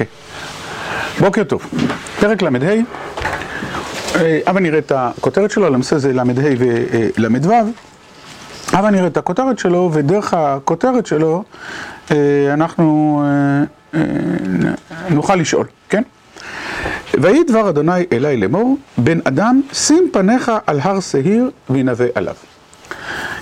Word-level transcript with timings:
אוקיי. 0.00 0.06
בוקר 1.20 1.44
טוב. 1.44 1.62
פרק 2.20 2.42
ל"ה. 2.42 2.50
הבה 4.46 4.60
נראה 4.60 4.78
את 4.78 4.92
הכותרת 4.94 5.50
שלו, 5.50 5.70
למעשה 5.70 5.98
זה 5.98 6.12
ל"ה 6.12 6.22
ול"ו. 7.18 7.52
הבה 8.72 8.90
נראה 8.90 9.06
את 9.06 9.16
הכותרת 9.16 9.58
שלו, 9.58 9.90
ודרך 9.92 10.34
הכותרת 10.34 11.06
שלו 11.06 11.44
אנחנו 12.52 13.22
נוכל 15.10 15.34
לשאול, 15.34 15.66
כן? 15.88 16.02
ויהי 17.14 17.44
דבר 17.44 17.68
אדוני 17.68 18.04
אלי 18.12 18.36
לאמור, 18.36 18.76
בן 18.98 19.18
אדם, 19.24 19.60
שים 19.72 20.08
פניך 20.12 20.52
על 20.66 20.80
הר 20.82 21.00
שעיר 21.00 21.50
וינבא 21.70 22.04
עליו. 22.14 22.34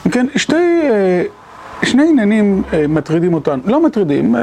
אם 0.06 0.10
כן, 0.10 0.26
שתי, 0.36 0.80
שני 1.82 2.08
עניינים 2.08 2.62
מטרידים 2.88 3.34
אותנו, 3.34 3.62
לא 3.66 3.86
מטרידים, 3.86 4.34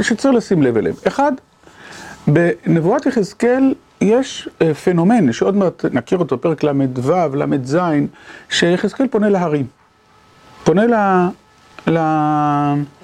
שצריך 0.00 0.34
לשים 0.34 0.62
לב 0.62 0.76
אליהם. 0.76 0.94
אחד, 1.06 1.32
בנבואת 2.26 3.06
יחזקאל 3.06 3.74
יש 4.00 4.48
פנומן, 4.84 5.32
שעוד 5.32 5.56
מעט 5.56 5.84
נכיר 5.92 6.18
אותו, 6.18 6.40
פרק 6.40 6.62
ל"ו, 6.62 7.36
ל"ז, 7.36 7.78
שיחזקאל 8.50 9.08
פונה 9.08 9.28
להרים. 9.28 9.66
פונה 10.64 10.86
ל... 10.86 10.94
ל... 11.90 11.98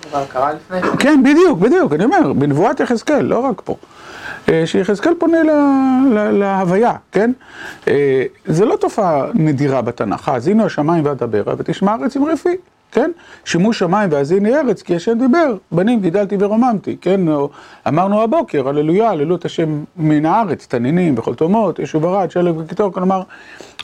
כבר 0.02 0.25
קרה 0.25 0.52
לפני 0.52 0.83
כן? 0.83 0.89
כן, 0.98 1.23
בדיוק, 1.23 1.59
בדיוק, 1.59 1.92
אני 1.92 2.05
אומר, 2.05 2.33
בנבואת 2.33 2.80
יחזקאל, 2.80 3.23
לא 3.23 3.39
רק 3.39 3.62
פה. 3.65 3.77
שיחזקאל 4.65 5.15
פונה 5.19 5.39
להוויה, 6.33 6.92
כן? 7.12 7.33
זה 8.47 8.64
לא 8.64 8.77
תופעה 8.77 9.27
נדירה 9.34 9.83
בתנ"ך, 9.83 10.28
האזינו 10.28 10.66
השמיים 10.66 11.05
ואדברה 11.05 11.55
ותשמע 11.59 11.95
ארץ 11.95 12.16
עם 12.16 12.25
רפי, 12.25 12.56
כן? 12.92 13.10
שימו 13.45 13.73
שמיים 13.73 14.12
והאזיני 14.12 14.56
ארץ 14.56 14.83
כי 14.83 14.97
השם 14.97 15.19
דיבר, 15.19 15.56
בנים 15.73 16.01
גידלתי 16.01 16.37
ורוממתי, 16.41 16.97
כן? 17.01 17.20
אמרנו 17.88 18.23
הבוקר, 18.23 18.69
הללויה, 18.69 19.11
הללו 19.11 19.37
את 19.37 19.45
השם 19.45 19.84
מן 19.97 20.27
הארץ, 20.27 20.66
תנינים 20.66 21.14
וכל 21.19 21.34
תאומות, 21.34 21.78
ישוב 21.78 22.05
ארד, 22.05 22.30
שלג 22.30 22.56
וקיטור, 22.59 22.92
כלומר, 22.92 23.22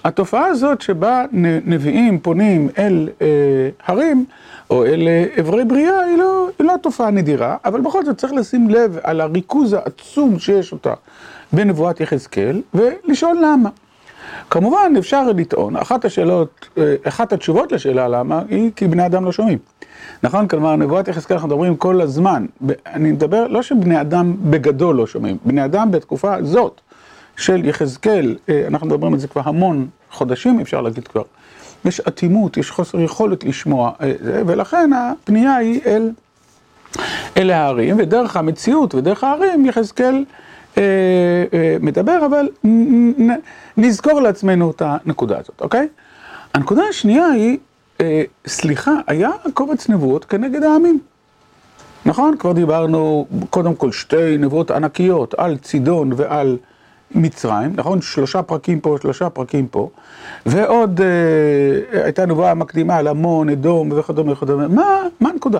התופעה 0.04 0.46
הזאת 0.46 0.80
שבה 0.80 1.24
נביאים 1.64 2.18
פונים 2.18 2.68
אל 2.78 3.08
הרים, 3.86 4.24
או 4.70 4.84
אל 4.84 5.08
אברי 5.40 5.64
בריאה, 5.64 6.00
היא 6.00 6.18
לא, 6.18 6.48
היא 6.58 6.66
לא 6.66 6.74
תופעה 6.82 7.10
נדירה, 7.10 7.56
אבל 7.64 7.80
בכל 7.80 8.04
זאת 8.04 8.18
צריך 8.18 8.32
לשים 8.32 8.70
לב 8.70 8.98
על 9.02 9.20
הריכוז 9.20 9.72
העצום 9.72 10.38
שיש 10.38 10.72
אותה 10.72 10.94
בנבואת 11.52 12.00
יחזקאל, 12.00 12.62
ולשאול 12.74 13.36
למה. 13.42 13.70
כמובן 14.50 14.92
אפשר 14.98 15.28
לטעון, 15.36 15.76
אחת 15.76 16.04
השאלות, 16.04 16.68
אחת 17.08 17.32
התשובות 17.32 17.72
לשאלה 17.72 18.08
למה, 18.08 18.42
היא 18.48 18.70
כי 18.76 18.86
בני 18.88 19.06
אדם 19.06 19.24
לא 19.24 19.32
שומעים. 19.32 19.58
נכון? 20.22 20.48
כלומר, 20.48 20.76
נבואת 20.76 21.08
יחזקאל 21.08 21.36
אנחנו 21.36 21.48
מדברים 21.48 21.76
כל 21.76 22.00
הזמן, 22.00 22.46
אני 22.86 23.12
מדבר, 23.12 23.46
לא 23.46 23.62
שבני 23.62 24.00
אדם 24.00 24.36
בגדול 24.50 24.96
לא 24.96 25.06
שומעים, 25.06 25.36
בני 25.44 25.64
אדם 25.64 25.90
בתקופה 25.90 26.34
הזאת 26.34 26.80
של 27.36 27.64
יחזקאל, 27.64 28.36
אנחנו 28.66 28.86
מדברים 28.86 29.12
על 29.12 29.18
זה 29.18 29.28
כבר 29.28 29.42
המון 29.44 29.86
חודשים, 30.10 30.60
אפשר 30.60 30.80
להגיד 30.80 31.08
כבר. 31.08 31.22
יש 31.84 32.00
אטימות, 32.00 32.56
יש 32.56 32.70
חוסר 32.70 33.00
יכולת 33.00 33.44
לשמוע, 33.44 33.92
ולכן 34.46 34.90
הפנייה 34.92 35.54
היא 35.54 35.80
אל, 35.86 36.10
אל 37.36 37.50
ההרים, 37.50 37.96
ודרך 37.98 38.36
המציאות 38.36 38.94
ודרך 38.94 39.24
ההרים 39.24 39.66
יחזקאל 39.66 40.24
מדבר, 41.80 42.26
אבל 42.26 42.48
נזכור 43.76 44.20
לעצמנו 44.20 44.70
את 44.70 44.82
הנקודה 44.84 45.38
הזאת, 45.38 45.60
אוקיי? 45.60 45.88
הנקודה 46.54 46.82
השנייה 46.90 47.26
היא, 47.26 47.58
סליחה, 48.46 48.92
היה 49.06 49.30
קובץ 49.54 49.88
נבואות 49.88 50.24
כנגד 50.24 50.62
העמים. 50.62 50.98
נכון? 52.06 52.36
כבר 52.38 52.52
דיברנו 52.52 53.26
קודם 53.50 53.74
כל 53.74 53.92
שתי 53.92 54.38
נבואות 54.38 54.70
ענקיות 54.70 55.34
על 55.38 55.56
צידון 55.56 56.12
ועל 56.16 56.56
מצרים, 57.14 57.72
נכון? 57.76 58.00
שלושה 58.02 58.42
פרקים 58.42 58.80
פה, 58.80 58.96
שלושה 59.02 59.30
פרקים 59.30 59.66
פה, 59.66 59.90
ועוד 60.46 61.00
אה, 61.00 62.02
הייתה 62.04 62.26
נבואה 62.26 62.54
מקדימה 62.54 62.96
על 62.96 63.06
עמון, 63.08 63.48
אדום 63.48 63.92
וכדומה 63.92 64.32
וכדומה. 64.32 64.68
מה, 64.68 65.00
מה 65.20 65.28
הנקודה? 65.30 65.58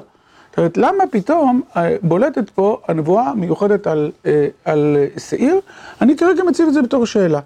זאת 0.55 0.59
אומרת, 0.59 0.77
למה 0.77 1.05
פתאום 1.11 1.63
בולטת 2.03 2.51
פה 2.51 2.81
הנבואה 2.89 3.29
המיוחדת 3.31 3.87
על, 3.87 4.11
אה, 4.27 4.47
על 4.65 4.97
שעיר? 5.19 5.61
אני 6.01 6.17
כרגע 6.17 6.43
מציב 6.45 6.69
את 6.69 6.75
זה 6.75 6.83
בתור 6.83 7.07
שאלה. 7.07 7.41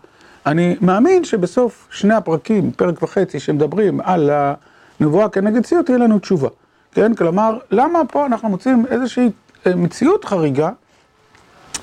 אני 0.46 0.76
מאמין 0.80 1.24
שבסוף 1.24 1.88
שני 1.90 2.14
הפרקים, 2.14 2.70
פרק 2.70 3.02
וחצי, 3.02 3.40
שמדברים 3.40 4.00
על 4.04 4.30
הנבואה 5.00 5.28
כנגד 5.28 5.64
שעיר, 5.64 5.82
תהיה 5.82 5.98
לנו 5.98 6.18
תשובה. 6.18 6.48
כן? 6.92 7.14
כלומר, 7.14 7.58
למה 7.70 8.04
פה 8.04 8.26
אנחנו 8.26 8.48
מוצאים 8.48 8.86
איזושהי 8.90 9.30
מציאות 9.66 10.24
חריגה, 10.24 10.70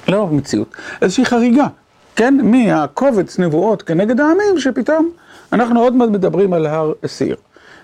לא 0.07 0.27
מציאות, 0.27 0.75
איזושהי 1.01 1.25
חריגה. 1.25 1.67
כן, 2.15 2.37
מהקובץ 2.43 3.39
נבואות 3.39 3.81
כנגד 3.81 4.19
העמים, 4.19 4.59
שפתאום 4.59 5.09
אנחנו 5.53 5.79
עוד 5.79 5.95
מעט 5.95 6.09
מדברים 6.09 6.53
על 6.53 6.65
הר 6.65 6.93
שעיר. 7.07 7.35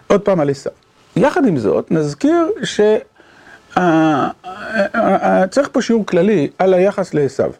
עוד 0.07 0.21
פעם 0.21 0.39
על 0.39 0.49
עשיו. 0.49 0.71
יחד 1.15 1.45
עם 1.45 1.57
זאת, 1.57 1.91
נזכיר 1.91 2.51
שצריך 3.71 5.69
פה 5.71 5.81
שיעור 5.81 6.05
כללי 6.05 6.49
על 6.59 6.73
היחס 6.73 7.13
לעשיו. 7.13 7.51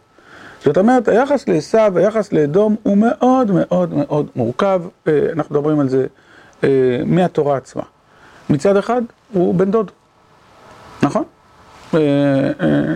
זאת 0.66 0.78
אומרת, 0.78 1.08
היחס 1.08 1.48
לעשיו, 1.48 1.94
היחס 1.96 2.34
לאדום, 2.34 2.76
הוא 2.84 2.98
מאוד 2.98 3.52
מאוד 3.52 3.94
מאוד 3.94 4.28
מורכב, 4.36 4.82
אנחנו 5.08 5.56
מדברים 5.56 5.80
על 5.80 5.90
זה 5.90 6.06
מהתורה 7.06 7.58
עצמה. 7.58 7.84
מצד 8.50 8.78
אחד, 8.78 9.02
הוא 9.34 9.56
בן 9.56 9.72
דוד, 9.72 9.92
נכון? 11.04 11.24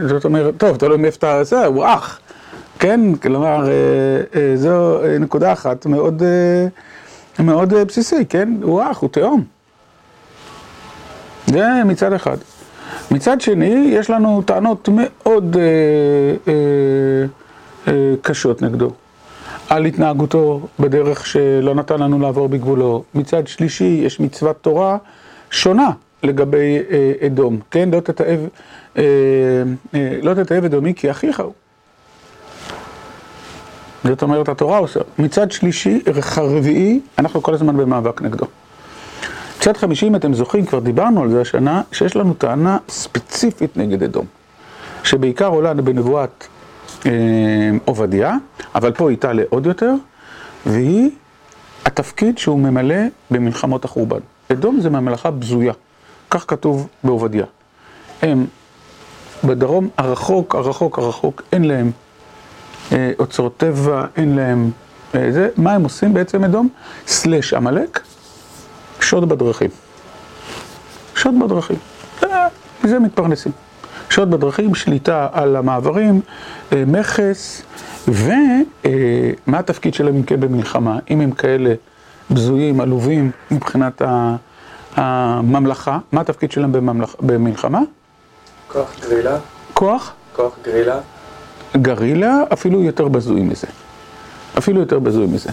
זאת 0.05 0.25
אומרת, 0.25 0.53
טוב, 0.57 0.77
תלוי 0.77 0.97
מאיפה 0.97 1.17
אתה 1.17 1.39
עושה, 1.39 1.65
הוא 1.65 1.85
אח. 1.85 2.19
כן, 2.79 3.15
כלומר, 3.15 3.67
זו 4.55 5.01
נקודה 5.19 5.53
אחת 5.53 5.85
מאוד, 5.85 6.23
מאוד 7.39 7.73
בסיסי, 7.73 8.25
כן? 8.25 8.53
הוא 8.61 8.83
אח, 8.91 8.97
הוא 8.97 9.09
תאום. 9.09 9.43
זה 11.47 11.67
מצד 11.85 12.13
אחד. 12.13 12.37
מצד 13.11 13.41
שני, 13.41 13.89
יש 13.91 14.09
לנו 14.09 14.41
טענות 14.41 14.89
מאוד 14.91 15.57
אה, 15.59 15.63
אה, 16.47 17.25
אה, 17.87 18.13
קשות 18.21 18.61
נגדו. 18.61 18.91
על 19.69 19.85
התנהגותו 19.85 20.67
בדרך 20.79 21.25
שלא 21.25 21.75
נתן 21.75 21.99
לנו 21.99 22.19
לעבור 22.19 22.49
בגבולו. 22.49 23.03
מצד 23.15 23.47
שלישי, 23.47 24.01
יש 24.05 24.19
מצוות 24.19 24.57
תורה 24.61 24.97
שונה 25.51 25.91
לגבי 26.23 26.77
אה, 26.91 27.27
אדום, 27.27 27.59
כן? 27.71 27.89
לא 27.91 27.99
תתעב, 27.99 28.39
לא 30.23 30.33
תתעב 30.33 30.65
אדומי 30.65 30.93
כי 30.95 31.11
אחיך 31.11 31.39
הוא. 31.39 31.53
זאת 34.03 34.21
אומרת, 34.21 34.49
התורה 34.49 34.77
עושה. 34.77 34.99
מצד 35.19 35.51
שלישי, 35.51 36.01
רביעי, 36.37 36.99
אנחנו 37.19 37.43
כל 37.43 37.53
הזמן 37.53 37.77
במאבק 37.77 38.21
נגדו. 38.21 38.45
מצד 39.59 39.77
חמישי, 39.77 40.07
אם 40.07 40.15
אתם 40.15 40.33
זוכרים, 40.33 40.65
כבר 40.65 40.79
דיברנו 40.79 41.21
על 41.21 41.29
זה 41.29 41.41
השנה, 41.41 41.81
שיש 41.91 42.15
לנו 42.15 42.33
טענה 42.33 42.77
ספציפית 42.89 43.77
נגד 43.77 44.03
אדום. 44.03 44.25
שבעיקר 45.03 45.47
עולה 45.47 45.73
בנבואת 45.73 46.47
אה, 47.05 47.11
עובדיה, 47.85 48.35
אבל 48.75 48.91
פה 48.91 49.09
היא 49.09 49.17
תעלה 49.17 49.43
עוד 49.49 49.65
יותר, 49.65 49.93
והיא 50.65 51.09
התפקיד 51.85 52.37
שהוא 52.37 52.59
ממלא 52.59 52.95
במלחמות 53.31 53.85
החורבן. 53.85 54.19
אדום 54.51 54.79
זה 54.79 54.89
ממלכה 54.89 55.31
בזויה, 55.31 55.73
כך 56.29 56.45
כתוב 56.47 56.87
בעובדיה. 57.03 57.45
הם 58.21 58.45
בדרום 59.43 59.89
הרחוק, 59.97 60.55
הרחוק, 60.55 60.99
הרחוק, 60.99 61.41
אין 61.51 61.63
להם 61.63 61.91
אוצרות 63.19 63.57
טבע, 63.57 64.05
אין 64.17 64.35
להם 64.35 64.71
זה, 65.13 65.49
מה 65.57 65.73
הם 65.73 65.83
עושים 65.83 66.13
בעצם 66.13 66.43
אדום? 66.43 66.69
סלש 67.07 67.53
עמלק, 67.53 67.99
שוד 69.05 69.29
בדרכים. 69.29 69.69
שוד 71.15 71.33
בדרכים, 71.39 71.77
מזה 72.83 72.99
מתפרנסים. 72.99 73.51
שוד 74.09 74.31
בדרכים, 74.31 74.75
שליטה 74.75 75.27
על 75.31 75.55
המעברים, 75.55 76.21
מכס, 76.71 77.61
ומה 78.07 79.59
התפקיד 79.59 79.93
שלהם 79.93 80.15
אם 80.15 80.23
כן 80.23 80.39
במלחמה, 80.39 80.99
אם 81.09 81.21
הם 81.21 81.31
כאלה 81.31 81.73
בזויים, 82.31 82.81
עלובים 82.81 83.31
מבחינת 83.51 84.01
הממלכה, 84.95 85.97
מה 86.11 86.21
התפקיד 86.21 86.51
שלהם 86.51 86.71
במלחמה? 87.19 87.81
כוח 88.67 88.95
גרילה. 89.01 89.37
כוח? 89.73 90.13
כוח 90.35 90.53
גרילה. 90.63 90.99
גרילה, 91.75 92.33
אפילו 92.53 92.83
יותר 92.83 93.07
בזוי 93.07 93.41
מזה. 93.41 93.67
אפילו 94.57 94.79
יותר 94.79 94.99
בזוי 94.99 95.25
מזה. 95.25 95.49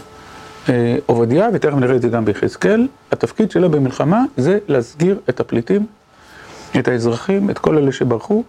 עובדיה, 1.07 1.49
ותכף 1.53 1.75
נראה 1.75 1.97
את 1.97 2.03
זה 2.03 2.09
גם 2.09 2.25
ביחזקאל, 2.25 2.89
התפקיד 3.13 3.51
שלה 3.51 3.69
במלחמה 3.69 4.25
זה 4.37 4.59
להסגיר 4.69 5.21
את 5.29 5.41
הפליטים, 5.41 5.87
את 6.79 6.89
האזרחים, 6.89 7.51
את 7.51 7.59
כל 7.59 7.79
אלה 7.79 7.93
שברחו 7.93 8.45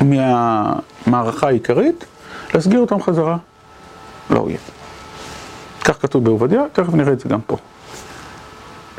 מהמערכה 0.00 1.46
העיקרית, 1.46 2.04
להסגיר 2.54 2.80
אותם 2.80 3.02
חזרה 3.02 3.36
לאויב. 4.30 4.60
כך 5.84 6.02
כתוב 6.02 6.24
בעובדיה, 6.24 6.62
תכף 6.72 6.94
נראה 6.94 7.12
את 7.12 7.20
זה 7.20 7.28
גם 7.28 7.40
פה. 7.46 7.56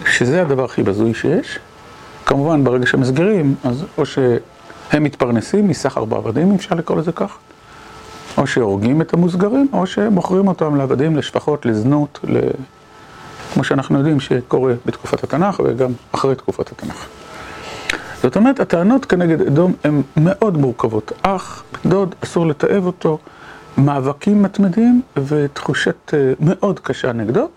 שזה 0.05 0.41
הדבר 0.41 0.65
הכי 0.65 0.83
בזוי 0.83 1.13
שיש. 1.13 1.59
כמובן, 2.25 2.63
ברגע 2.63 2.85
שמסגרים, 2.85 3.55
אז 3.63 3.85
או 3.97 4.05
ש... 4.05 4.19
הם 4.91 5.03
מתפרנסים 5.03 5.67
מסחר 5.67 6.05
בעבדים, 6.05 6.49
אם 6.49 6.55
אפשר 6.55 6.75
לקרוא 6.75 6.97
לזה 6.97 7.11
כך. 7.11 7.37
או 8.41 8.47
שהורגים 8.47 9.01
את 9.01 9.13
המוסגרים, 9.13 9.67
או 9.73 9.87
שמוכרים 9.87 10.47
אותם 10.47 10.75
לעבדים, 10.75 11.15
לשפחות, 11.15 11.65
לזנות, 11.65 12.19
ל... 12.23 12.39
כמו 13.53 13.63
שאנחנו 13.63 13.97
יודעים 13.97 14.19
שקורה 14.19 14.73
בתקופת 14.85 15.23
התנ"ך 15.23 15.61
וגם 15.65 15.91
אחרי 16.11 16.35
תקופת 16.35 16.71
התנ"ך. 16.71 17.05
זאת 18.23 18.35
אומרת, 18.35 18.59
הטענות 18.59 19.05
כנגד 19.05 19.41
אדום 19.41 19.73
הן 19.83 20.01
מאוד 20.17 20.57
מורכבות. 20.57 21.11
אח, 21.21 21.63
דוד, 21.85 22.15
אסור 22.23 22.47
לתעב 22.47 22.85
אותו, 22.85 23.17
מאבקים 23.77 24.43
מתמידים 24.43 25.01
ותחושת 25.25 26.13
מאוד 26.39 26.79
קשה 26.79 27.11
נגדו. 27.11 27.47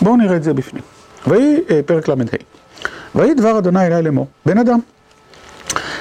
בואו 0.00 0.16
נראה 0.16 0.36
את 0.36 0.42
זה 0.42 0.54
בפנים. 0.54 0.82
ויהי 1.26 1.60
פרק 1.86 2.08
ל"ה. 2.08 2.14
ויהי 3.14 3.34
דבר 3.34 3.58
אדוני 3.58 3.86
אלי 3.86 4.02
לאמור, 4.02 4.26
בן 4.46 4.58
אדם, 4.58 4.78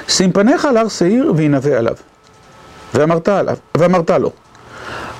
שים 0.07 0.31
פניך 0.31 0.65
על 0.65 0.77
הר 0.77 0.87
שעיר 0.87 1.33
וינבא 1.35 1.77
עליו. 1.77 1.95
ואמרת 2.93 3.29
ואמרת 3.77 4.09
לו, 4.09 4.31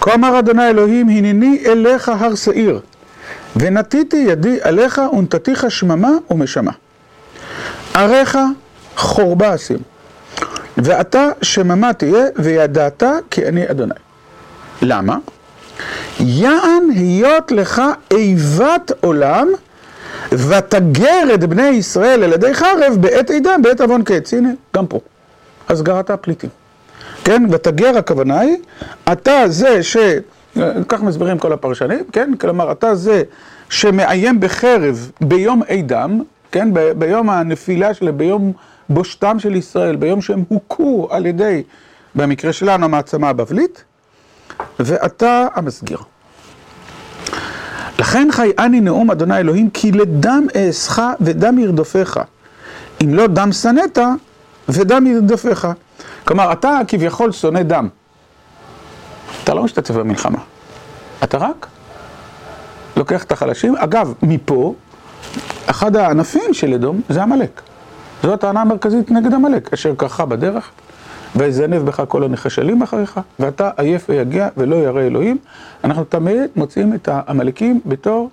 כה 0.02 0.14
אמר 0.14 0.40
אדוני 0.40 0.70
אלוהים, 0.70 1.10
הנני 1.10 1.64
אליך 1.66 2.10
הר 2.10 2.36
שעיר, 2.36 2.80
ונטיתי 3.56 4.18
ידי 4.18 4.58
עליך 4.62 5.02
ונתתיך 5.14 5.72
שממה 5.72 6.12
ומשמה. 6.30 6.72
עריך 7.94 8.38
חורבה 8.96 9.56
אשים, 9.56 9.78
ואתה 10.78 11.30
שממה 11.42 11.94
תהיה, 11.94 12.26
וידעת 12.36 13.04
כי 13.32 13.48
אני 13.48 13.70
אדוני. 13.72 13.94
למה? 14.82 15.18
יען 16.20 16.90
היות 16.96 17.52
לך 17.52 17.82
איבת 18.12 18.92
עולם, 19.02 19.48
ותגר 20.32 21.34
את 21.34 21.44
בני 21.44 21.68
ישראל 21.68 22.24
על 22.24 22.34
ידי 22.34 22.54
חרב 22.54 22.98
בעת 23.00 23.30
עידם, 23.30 23.62
בעת 23.64 23.82
עוון 23.82 24.04
קץ. 24.04 24.34
הנה, 24.34 24.50
גם 24.76 24.88
פה. 24.88 25.00
הסגרת 25.70 26.10
הפליטים. 26.10 26.50
כן? 27.28 27.44
ותגר 27.52 27.98
הכוונה 27.98 28.40
היא, 28.40 28.58
אתה 29.12 29.48
זה 29.48 29.84
ש... 29.84 29.98
כך 30.88 31.02
מסבירים 31.02 31.38
כל 31.38 31.54
הפרשנים, 31.54 32.04
כן? 32.12 32.32
כלומר, 32.40 32.72
אתה 32.72 32.96
זה 32.96 33.24
שמאיים 33.70 34.40
בחרב 34.40 35.12
ביום 35.22 35.62
עידם, 35.68 36.22
כן? 36.52 36.74
ב- 36.74 36.92
ביום 36.92 37.30
הנפילה 37.30 37.94
שלהם, 37.94 38.18
ביום 38.18 38.54
בושתם 38.90 39.40
של 39.40 39.56
ישראל, 39.56 39.96
ביום 39.96 40.22
שהם 40.22 40.44
הוכו 40.48 41.08
על 41.12 41.26
ידי, 41.26 41.64
במקרה 42.16 42.54
שלנו, 42.54 42.86
המעצמה 42.86 43.30
הבבלית, 43.30 43.84
ואתה 44.80 45.48
המסגיר. 45.56 46.00
לכן 48.00 48.28
חייאני 48.32 48.82
נאום 48.82 49.12
אדוני 49.12 49.38
אלוהים, 49.38 49.70
כי 49.70 49.92
לדם 49.92 50.48
אעשך 50.56 51.00
ודם 51.22 51.60
ירדופך. 51.60 52.20
אם 53.04 53.14
לא 53.14 53.28
דם 53.28 53.52
שנאת, 53.52 54.00
ודם 54.70 55.08
ירדופך. 55.08 55.68
כלומר, 56.28 56.52
אתה 56.52 56.80
כביכול 56.88 57.32
שונא 57.32 57.64
דם. 57.64 57.88
אתה 59.44 59.54
לא 59.54 59.64
משתתף 59.64 59.96
במלחמה. 59.96 60.40
אתה 61.24 61.38
רק 61.38 61.68
לוקח 62.98 63.24
את 63.24 63.32
החלשים. 63.32 63.76
אגב, 63.76 64.14
מפה, 64.22 64.74
אחד 65.66 65.96
הענפים 65.96 66.54
של 66.54 66.74
אדום 66.74 67.02
זה 67.10 67.24
עמלק. 67.24 67.62
זו 68.24 68.34
הטענה 68.34 68.62
המרכזית 68.62 69.12
נגד 69.12 69.34
עמלק, 69.34 69.74
אשר 69.74 69.96
קרחה 69.96 70.26
בדרך, 70.26 70.70
ויזנב 71.36 71.82
בך 71.86 72.04
כל 72.08 72.24
הנחשלים 72.24 72.82
אחריך, 72.82 73.20
ואתה 73.40 73.70
עייף 73.78 74.06
ויגע 74.10 74.48
ולא 74.58 74.76
ירא 74.76 75.02
אלוהים. 75.02 75.38
אנחנו 75.84 76.04
תמיד 76.04 76.52
מוצאים 76.56 76.94
את 76.94 77.08
העמלקים 77.08 77.82
בתור, 77.86 78.30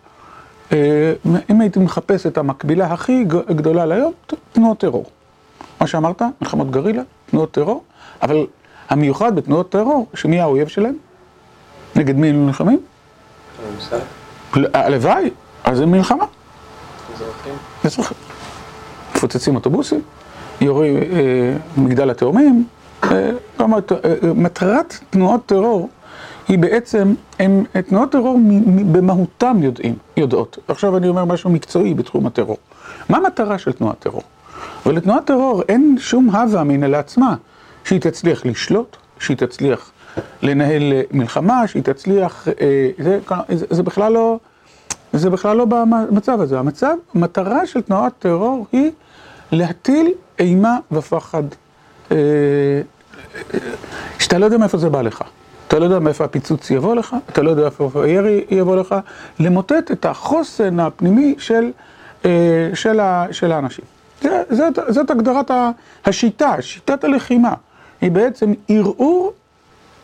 אה, 0.73 1.13
אם 1.51 1.61
הייתי 1.61 1.79
מחפש 1.79 2.27
את 2.27 2.39
המקבילה 2.39 2.93
הכי 2.93 3.25
גדולה 3.49 3.87
ליום, 3.87 4.13
תנועות 4.53 4.79
טרור. 4.79 5.05
מה 5.81 5.87
שאמרת, 5.87 6.23
מלחמות 6.41 6.71
גרילה, 6.71 7.03
תנועות 7.31 7.53
טרור, 7.53 7.85
אבל 8.23 8.47
המיוחד 8.89 9.37
בתנועות 9.37 9.71
טרור, 9.71 10.07
שמי 10.15 10.41
האויב 10.41 10.69
שלהם? 10.69 10.97
נגד 11.97 12.17
מי 12.17 12.29
הם 12.29 12.47
נלחמים? 12.47 12.81
הלוואי, 14.55 15.31
אז 15.65 15.79
זה 15.79 15.87
מלחמה. 15.87 16.25
אזרחים. 17.85 18.17
מפוצצים 19.15 19.55
אוטובוסים, 19.55 20.01
יורים 20.61 20.97
אה, 20.97 21.03
מגדל 21.77 22.11
התאומים. 22.11 22.67
אה, 23.05 23.31
אה, 23.61 23.67
מטרת 24.35 24.99
תנועות 25.11 25.47
טרור 25.47 25.89
היא 26.49 26.59
בעצם, 26.59 27.15
הם 27.39 27.65
תנועות 27.89 28.13
טרור 28.13 28.39
במהותם 28.93 29.57
יודעים, 29.63 29.95
יודעות. 30.17 30.59
עכשיו 30.69 30.97
אני 30.97 31.09
אומר 31.09 31.25
משהו 31.25 31.51
מקצועי 31.51 31.95
בתחום 31.95 32.27
הטרור. 32.27 32.57
מה 33.09 33.19
המטרה 33.19 33.59
של 33.59 33.73
תנועת 33.73 33.99
טרור? 33.99 34.23
ולתנועת 34.87 35.27
טרור 35.27 35.63
אין 35.69 35.97
שום 35.99 36.31
הווה 36.31 36.65
מן 36.65 36.91
לעצמה 36.91 37.35
שהיא 37.85 38.01
תצליח 38.01 38.47
לשלוט, 38.47 38.97
שהיא 39.19 39.37
תצליח 39.37 39.91
לנהל 40.43 40.93
מלחמה, 41.11 41.69
שהיא 41.69 41.83
תצליח, 41.83 42.49
זה, 42.99 43.19
זה, 43.49 43.67
זה 43.71 43.83
בכלל 43.83 44.13
לא, 44.13 44.39
זה 45.13 45.31
בכלל 45.31 45.57
לא 45.57 45.65
במצב 45.65 46.41
הזה. 46.41 46.59
המצב, 46.59 46.95
מטרה 47.15 47.67
של 47.67 47.81
תנועת 47.81 48.13
טרור 48.19 48.67
היא 48.73 48.91
להטיל 49.53 50.13
אימה 50.39 50.79
ופחד, 50.93 51.43
שאתה 54.19 54.39
לא 54.39 54.45
יודע 54.45 54.59
מאיפה 54.59 54.79
זה 54.79 54.91
בא 54.91 55.03
לך. 55.03 55.23
אתה 55.69 55.79
לא 55.79 55.85
יודע 55.85 55.99
מאיפה 55.99 56.25
הפיצוץ 56.25 56.71
יבוא 56.71 56.95
לך, 56.95 57.17
אתה 57.29 57.43
לא 57.43 57.51
יודע 57.51 57.63
מאיפה 57.63 57.91
הירי 58.05 58.45
יבוא 58.51 58.77
לך, 58.77 58.95
למוטט 59.41 59.91
את 59.93 60.05
החוסן 60.05 60.81
הפנימי 60.81 61.35
של, 61.39 61.71
של, 62.75 63.01
של 63.31 63.53
האנשים. 63.53 63.85
זאת, 64.51 64.79
זאת 64.89 65.11
הגדרת 65.11 65.51
השיטה, 66.05 66.63
שיטת 66.63 67.05
הלחימה. 67.05 67.55
היא 68.01 68.11
בעצם 68.11 68.53
ערעור 68.69 69.33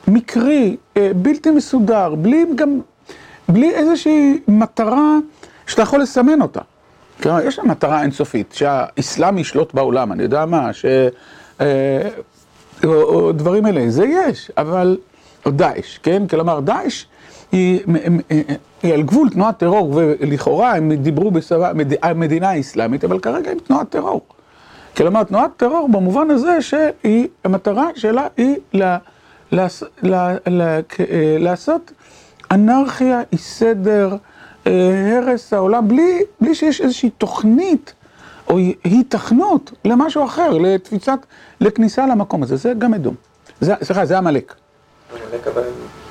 מקרי, 0.08 0.76
בלתי 1.17 1.50
מסודר, 1.50 2.14
בלי 2.14 2.44
גם, 2.55 2.81
בלי 3.49 3.70
איזושהי 3.70 4.40
מטרה 4.49 5.17
שאתה 5.67 5.82
יכול 5.82 6.00
לסמן 6.00 6.43
אותה. 6.43 6.61
כלומר, 7.22 7.40
יש 7.40 7.58
לה 7.58 7.64
מטרה 7.64 8.02
אינסופית, 8.02 8.52
שהאסלאם 8.52 9.38
ישלוט 9.38 9.75
בעולם, 9.75 10.12
אני 10.12 10.23
יודע 10.23 10.44
מה, 10.46 10.73
ש... 10.73 10.84
או, 12.84 13.02
או 13.02 13.32
דברים 13.32 13.66
אלה, 13.66 13.90
זה 13.90 14.05
יש, 14.05 14.50
אבל... 14.56 14.99
או 15.46 15.50
דאעש, 15.50 15.99
כן? 16.02 16.26
כלומר, 16.26 16.61
דאעש 16.61 17.05
היא, 17.52 17.81
היא 18.82 18.94
על 18.94 19.03
גבול 19.03 19.31
תנועת 19.31 19.59
טרור, 19.59 19.93
ולכאורה 19.94 20.77
הם 20.77 20.93
דיברו 20.93 21.31
בסבבה, 21.31 21.73
המדינה 22.03 22.50
האסלאמית, 22.50 23.05
אבל 23.05 23.19
כרגע 23.19 23.50
היא 23.50 23.59
תנועת 23.59 23.91
טרור. 23.91 24.23
כלומר, 24.97 25.25
תנועת 25.25 25.50
טרור 25.56 25.88
במובן 25.88 26.31
הזה 26.31 26.62
שהיא, 26.62 27.29
המטרה 27.44 27.88
שלה 27.94 28.27
היא 28.37 28.56
לה, 28.73 28.99
לעשות 31.38 31.93
אנרכיה, 32.50 33.21
אי 33.33 33.38
סדר, 33.38 34.16
הרס 34.66 35.52
העולם, 35.52 35.88
בלי, 35.88 36.21
בלי 36.40 36.54
שיש 36.54 36.81
איזושהי 36.81 37.11
תוכנית 37.11 37.95
או 38.49 38.59
היתכנות 38.85 39.73
למשהו 39.85 40.25
אחר, 40.25 40.59
לתפיסת, 40.59 41.19
לכניסה 41.61 42.07
למקום 42.07 42.43
הזה. 42.43 42.57
זה 42.57 42.73
גם 42.78 42.95
אדום. 42.95 43.14
סליחה, 43.62 44.04
זה 44.04 44.19
עמלק. 44.19 44.54
עמלק, 45.12 45.47
אבל 45.47 45.62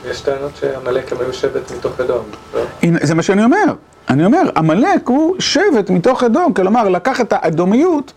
יש 0.05 0.21
טענות 0.21 0.51
שעמלק 0.55 1.11
הם 1.11 1.17
היו 1.21 1.33
שבט 1.33 1.71
מתוך 1.71 1.99
אדום. 1.99 2.25
לא? 2.53 2.61
זה 3.01 3.15
מה 3.15 3.23
שאני 3.23 3.43
אומר. 3.43 3.63
אני 4.09 4.25
אומר, 4.25 4.41
עמלק 4.57 5.07
הוא 5.07 5.35
שבט 5.39 5.89
מתוך 5.89 6.23
אדום, 6.23 6.53
כלומר, 6.53 6.89
לקח 6.89 7.21
את 7.21 7.33
האדומיות 7.33 8.13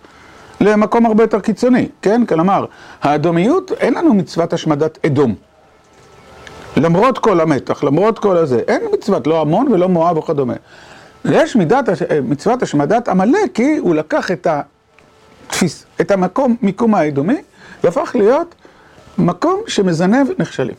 למקום 0.61 1.07
הרבה 1.07 1.25
יותר 1.25 1.41
קיצוני, 1.41 1.89
כן? 2.03 2.27
כלומר, 2.27 2.65
האדומיות, 3.03 3.73
אין 3.73 3.95
לנו 3.95 4.15
מצוות 4.15 4.53
השמדת 4.53 5.07
אדום. 5.07 5.35
למרות 6.77 7.19
כל 7.19 7.41
המתח, 7.41 7.85
למרות 7.85 8.19
כל 8.19 8.37
הזה, 8.37 8.61
אין 8.69 8.83
מצוות, 8.93 9.27
לא 9.27 9.41
עמון 9.41 9.73
ולא 9.73 9.89
מואב 9.89 10.17
וכדומה. 10.17 10.55
יש 11.25 11.57
מידת, 11.57 11.85
מצוות 12.23 12.63
השמדת 12.63 13.09
עמלק, 13.09 13.55
כי 13.55 13.77
הוא 13.77 13.95
לקח 13.95 14.31
את 14.31 14.47
התפיס, 15.47 15.87
את 16.01 16.11
המקום, 16.11 16.57
מיקום 16.63 16.95
האדומי, 16.95 17.43
והפך 17.85 18.13
להיות 18.15 18.55
מקום 19.19 19.61
שמזנב 19.67 20.27
נכשלים. 20.39 20.75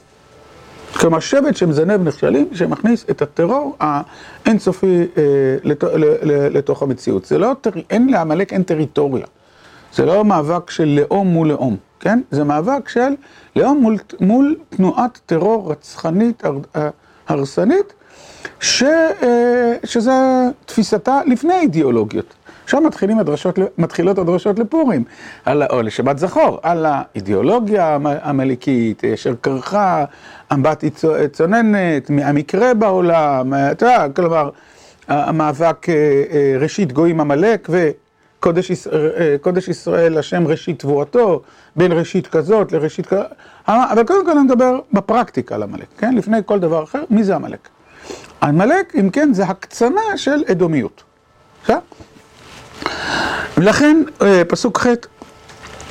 כלומר, 1.00 1.19
שבט 1.19 1.55
שמזנב 1.55 2.07
נכשלים, 2.07 2.47
שמכניס 2.53 3.05
את 3.09 3.21
הטרור 3.21 3.77
האינסופי 3.79 5.01
אה, 5.17 5.23
לתוך, 6.50 6.83
המציאות. 6.83 7.25
זה 7.25 7.38
לא, 7.38 7.51
אין 7.89 8.09
לעמלק, 8.09 8.53
אין 8.53 8.63
טריטוריה. 8.63 9.25
זה 9.93 10.05
לא 10.05 10.25
מאבק 10.25 10.69
של 10.69 11.00
לאום 11.01 11.27
מול 11.27 11.47
לאום, 11.47 11.77
כן? 12.00 12.21
זה 12.31 12.43
מאבק 12.43 12.89
של 12.89 13.13
לאום 13.55 13.77
מול, 13.77 13.97
מול 14.19 14.55
תנועת 14.69 15.19
טרור 15.25 15.71
רצחנית, 15.71 16.43
הרסנית, 17.27 17.93
ש, 18.59 18.83
אה, 18.83 19.75
שזה 19.83 20.12
תפיסתה 20.65 21.21
לפני 21.25 21.53
אידיאולוגיות. 21.53 22.33
עכשיו 22.73 23.19
הדרשות, 23.19 23.59
מתחילות 23.77 24.17
הדרשות 24.17 24.59
לפורים, 24.59 25.03
על, 25.45 25.63
או 25.63 25.81
לשבת 25.81 26.17
זכור, 26.17 26.59
על 26.63 26.85
האידיאולוגיה 26.89 27.97
המליקית, 28.03 29.03
אשר 29.03 29.33
קרחה, 29.41 30.05
אמבט 30.53 30.83
צוננת, 31.31 32.11
המקרה 32.23 32.73
בעולם, 32.73 33.53
אתה 33.71 33.85
יודע, 33.85 34.05
כלומר, 34.15 34.49
המאבק 35.07 35.87
ראשית 36.59 36.91
גויים 36.91 37.21
עמלק 37.21 37.69
קודש 39.41 39.67
ישראל, 39.67 40.17
השם 40.17 40.47
ראשית 40.47 40.79
תבואתו, 40.79 41.41
בין 41.75 41.91
ראשית 41.91 42.27
כזאת 42.27 42.71
לראשית 42.71 43.05
כזאת, 43.05 43.25
אבל 43.67 44.03
קודם 44.03 44.25
כל 44.25 44.31
אני 44.31 44.41
מדבר 44.41 44.79
בפרקטיקה 44.93 45.55
על 45.55 45.63
עמלק, 45.63 45.87
כן? 45.97 46.15
לפני 46.15 46.37
כל 46.45 46.59
דבר 46.59 46.83
אחר, 46.83 47.03
מי 47.09 47.23
זה 47.23 47.35
עמלק? 47.35 47.69
עמלק, 48.43 48.93
אם 48.99 49.09
כן, 49.09 49.33
זה 49.33 49.43
הקצנה 49.43 50.01
של 50.15 50.43
אדומיות. 50.51 51.03
בסדר? 51.63 51.79
לכן, 53.57 54.03
פסוק 54.47 54.79
ח' 54.79 54.87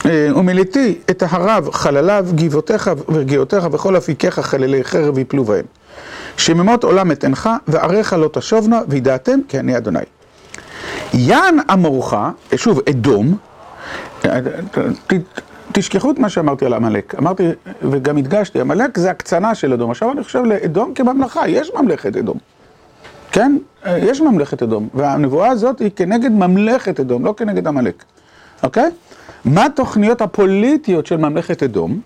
ומילאתי 0.06 0.98
את 1.10 1.22
ההרב 1.22 1.70
חלליו, 1.70 2.26
גבעותיך 2.34 2.90
ורגיעותיך 3.08 3.66
וכל 3.72 3.96
אפיקיך 3.96 4.40
חללי 4.40 4.84
חרב 4.84 5.18
יפלו 5.18 5.44
בהם. 5.44 5.64
שממות 6.36 6.84
עולם 6.84 7.12
אתנך 7.12 7.50
ועריך 7.68 8.12
לא 8.12 8.30
תשובנה 8.32 8.80
וידעתם 8.88 9.38
כי 9.48 9.58
אני 9.58 9.76
אדוני. 9.76 9.98
יען 11.14 11.58
אמורך, 11.72 12.14
שוב, 12.56 12.80
אדום, 12.90 13.36
תשכחו 15.72 16.10
את 16.10 16.18
מה 16.18 16.28
שאמרתי 16.28 16.66
על 16.66 16.74
עמלק, 16.74 17.14
אמרתי 17.18 17.48
וגם 17.82 18.16
הדגשתי, 18.16 18.60
עמלק 18.60 18.98
זה 18.98 19.10
הקצנה 19.10 19.54
של 19.54 19.72
אדום, 19.72 19.90
עכשיו 19.90 20.12
אני 20.12 20.24
חושב 20.24 20.42
לאדום 20.44 20.94
כממלכה, 20.94 21.48
יש 21.48 21.70
ממלכת 21.74 22.16
אדום, 22.16 22.38
כן? 23.32 23.56
יש 23.86 24.20
ממלכת 24.20 24.62
אדום, 24.62 24.88
והנבואה 24.94 25.48
הזאת 25.48 25.80
היא 25.80 25.90
כנגד 25.96 26.30
ממלכת 26.30 27.00
אדום, 27.00 27.24
לא 27.24 27.34
כנגד 27.36 27.66
עמלק, 27.66 28.04
אוקיי? 28.62 28.90
מה 29.44 29.64
התוכניות 29.64 30.20
הפוליטיות 30.22 31.06
של 31.06 31.16
ממלכת 31.16 31.62
אדום? 31.62 32.00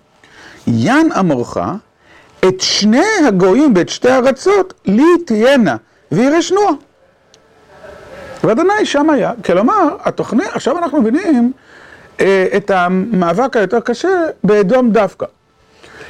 יען 0.67 1.13
אמורך, 1.13 1.59
את 2.49 2.61
שני 2.61 3.07
הגויים 3.29 3.73
ואת 3.77 3.89
שתי 3.89 4.13
ארצות 4.13 4.75
לי 4.85 5.07
תהיינה 5.27 5.77
וירשנוה. 6.13 6.73
ואדוני 8.45 8.85
שם 8.85 9.11
היה, 9.11 9.33
כלומר, 9.45 9.97
התוכנית, 10.01 10.49
עכשיו 10.53 10.79
אנחנו 10.79 11.03
מבינים 11.03 11.53
אה, 12.21 12.47
את 12.57 12.71
המאבק 12.71 13.57
היותר 13.57 13.81
קשה 13.81 14.09
באדום 14.45 14.91
דווקא. 14.91 15.27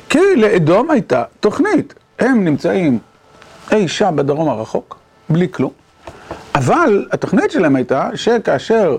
כי 0.09 0.37
לאדום 0.37 0.91
הייתה 0.91 1.25
תוכנית, 1.41 1.95
הם 2.19 2.45
נמצאים 2.45 2.99
אי 3.73 3.89
שם 3.89 4.13
בדרום 4.17 4.49
הרחוק, 4.49 4.97
בלי 5.31 5.49
כלום, 5.51 5.71
אבל 6.55 7.07
התוכנית 7.13 7.51
שלהם 7.51 7.77
הייתה 7.77 8.09
שכאשר 8.15 8.97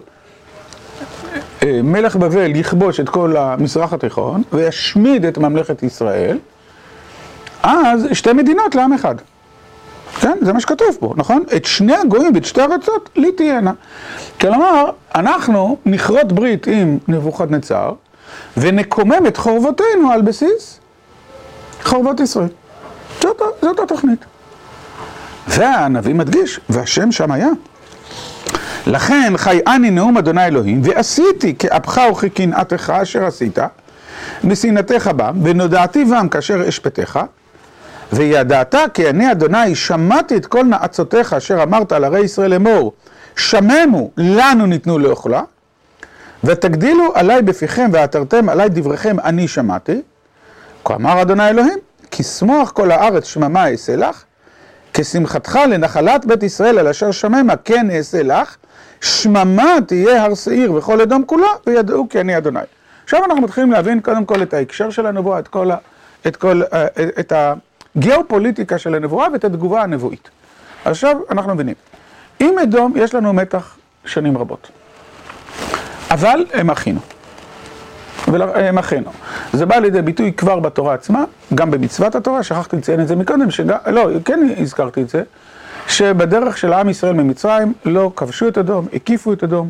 אה, 1.64 1.82
מלך 1.84 2.16
בבל 2.16 2.56
יכבוש 2.56 3.00
את 3.00 3.10
כל 3.10 3.38
המזרח 3.38 3.94
התיכון 3.94 4.44
וישמיד 4.54 5.26
את 5.26 5.38
ממלכת 5.38 5.84
ישראל, 5.84 6.38
אז 7.64 8.08
שתי 8.14 8.34
מדינות 8.34 8.76
לעם 8.76 8.94
אחד. 8.94 9.16
כן? 10.20 10.38
זה 10.42 10.54
מה 10.54 10.60
שכתוב 10.60 10.98
פה, 11.00 11.14
נכון? 11.18 11.44
את 11.56 11.66
שני 11.66 11.96
הגויים 11.96 12.32
ואת 12.36 12.46
שתי 12.46 12.62
ארצות 12.62 13.10
לי 13.16 13.32
תהיינה. 13.32 13.72
כלומר, 14.42 14.90
אנחנו 15.16 15.78
נכרות 15.86 16.32
ברית 16.34 16.68
עם 16.68 16.98
נבוכדנצר 17.08 17.94
ונקומם 18.58 19.28
את 19.28 19.38
חורבותינו 19.38 20.12
על 20.12 20.22
בסיס 20.22 20.80
חורבות 21.84 22.20
ישראל. 22.20 22.48
זאת, 23.22 23.42
זאת 23.62 23.80
התוכנית. 23.80 24.26
והנביא 25.48 26.16
מדגיש, 26.16 26.60
והשם 26.70 27.12
שם 27.12 27.32
היה. 27.32 27.50
לכן 28.88 29.34
חי 29.38 29.60
אני 29.68 29.92
נאום 29.92 30.18
אדוני 30.18 30.46
אלוהים, 30.46 30.82
ועשיתי 30.84 31.56
כאפך 31.60 32.02
וכקנאתך 32.12 32.94
אשר 33.02 33.26
עשית, 33.26 33.60
משנאתך 34.44 35.08
בם, 35.16 35.40
ונודעתי 35.44 36.06
בם 36.06 36.28
כאשר 36.30 36.70
אשפטיך, 36.70 37.20
וידעת 38.14 38.76
כי 38.94 39.10
אני 39.10 39.32
אדוני 39.32 39.76
שמעתי 39.76 40.38
את 40.38 40.46
כל 40.46 40.64
נאצותיך 40.64 41.34
אשר 41.34 41.64
אמרת 41.64 41.92
על 41.92 42.04
ערי 42.04 42.20
ישראל 42.20 42.52
לאמור, 42.52 42.94
שממו 43.36 44.12
לנו 44.18 44.66
ניתנו 44.66 45.00
לאוכלה, 45.00 45.42
ותגדילו 46.44 47.12
עלי 47.16 47.42
בפיכם 47.42 47.90
ועתרתם 47.94 48.50
עלי 48.50 48.70
דבריכם 48.70 49.20
אני 49.20 49.48
שמעתי, 49.48 50.02
כה 50.86 50.96
אמר 50.96 51.22
אדוני 51.22 51.50
אלוהים, 51.50 51.78
כי 52.12 52.24
שמוח 52.24 52.72
כל 52.72 52.92
הארץ 52.92 53.26
שממה 53.26 53.72
אעשה 53.72 53.96
לך, 53.96 54.24
כשמחתך 54.98 55.60
לנחלת 55.70 56.26
בית 56.26 56.44
ישראל 56.44 56.80
על 56.80 56.88
אשר 56.88 57.12
שממה 57.12 57.56
כן 57.56 57.92
אעשה 57.92 58.24
לך, 58.24 58.56
שממה 59.02 59.76
תהיה 59.88 60.24
הר 60.24 60.36
שעיר 60.36 60.74
וכל 60.74 61.02
אדום 61.02 61.24
כולה, 61.26 61.48
וידעו 61.68 62.08
כי 62.10 62.20
אני 62.20 62.38
אדוני. 62.38 62.60
עכשיו 63.04 63.26
אנחנו 63.26 63.42
מתחילים 63.42 63.72
להבין 63.72 64.00
קודם 64.00 64.26
כל 64.26 64.42
את 64.42 64.54
ההקשר 64.54 64.90
של 64.90 65.06
הנבואה, 65.06 65.40
את 65.40 65.48
כל. 65.48 65.70
את 66.28 66.36
כל, 66.36 66.62
את 67.20 67.34
הגיאופוליטיקה 67.96 68.78
של 68.78 68.96
הנבואה 68.96 69.28
ואת 69.34 69.44
התגובה 69.44 69.84
הנבואית. 69.84 70.30
עכשיו 70.86 71.18
אנחנו 71.32 71.56
מבינים, 71.56 71.76
עם 72.40 72.60
אדום 72.60 72.94
יש 72.96 73.16
לנו 73.16 73.34
מתח 73.34 73.78
שנים 74.06 74.38
רבות, 74.38 74.72
אבל 76.12 76.46
הם 76.54 76.70
אחינו. 76.70 77.00
הם 78.36 78.78
אחינו. 78.78 79.12
זה 79.54 79.66
בא 79.66 79.76
לידי 79.76 80.02
ביטוי 80.02 80.34
כבר 80.34 80.60
בתורה 80.60 80.94
עצמה, 80.94 81.24
גם 81.56 81.72
במצוות 81.72 82.16
התורה, 82.16 82.44
שכחתי 82.44 82.76
לציין 82.76 83.02
את 83.02 83.08
זה 83.08 83.16
מקודם, 83.16 83.52
שגם, 83.52 83.78
לא, 83.88 84.10
כן 84.26 84.40
הזכרתי 84.60 85.02
את 85.02 85.10
זה, 85.10 85.24
שבדרך 85.88 86.58
של 86.58 86.74
עם 86.74 86.90
ישראל 86.90 87.14
ממצרים 87.14 87.74
לא 87.86 88.12
כבשו 88.16 88.48
את 88.48 88.58
אדום, 88.58 88.88
הקיפו 88.94 89.34
את 89.34 89.44
אדום, 89.44 89.70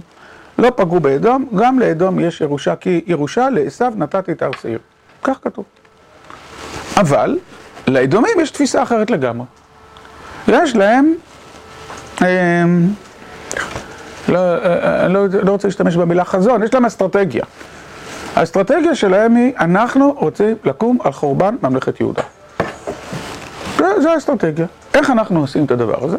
לא 0.58 0.70
פגעו 0.76 1.00
באדום, 1.00 1.46
גם 1.56 1.80
לאדום 1.80 2.20
יש 2.20 2.42
ירושה, 2.42 2.76
כי 2.76 3.02
ירושה 3.08 3.50
לעשו 3.50 3.86
נתתי 3.96 4.32
את 4.32 4.42
הר 4.42 4.52
שעיר. 4.62 4.80
כך 5.24 5.38
כתוב. 5.42 5.66
אבל 6.98 7.38
לאדומים 7.88 8.40
יש 8.42 8.52
תפיסה 8.52 8.84
אחרת 8.84 9.12
לגמרי. 9.12 9.46
יש 10.48 10.76
להם, 10.76 11.14
אה, 12.22 12.64
לא, 14.30 14.38
אה, 14.40 15.06
אני 15.06 15.14
לא, 15.14 15.28
לא 15.28 15.52
רוצה 15.52 15.68
להשתמש 15.68 15.96
במילה 15.96 16.26
חזון, 16.26 16.64
יש 16.64 16.74
להם 16.74 16.86
אסטרטגיה. 16.86 17.44
האסטרטגיה 18.38 18.96
שלהם 18.96 19.36
היא, 19.36 19.54
אנחנו 19.60 20.14
רוצים 20.18 20.56
לקום 20.64 20.98
על 21.04 21.12
חורבן 21.12 21.56
ממלכת 21.64 22.00
יהודה. 22.00 22.22
זו 23.78 24.10
האסטרטגיה. 24.10 24.66
איך 24.94 25.10
אנחנו 25.10 25.40
עושים 25.40 25.66
את 25.66 25.72
הדבר 25.72 26.06
הזה? 26.06 26.18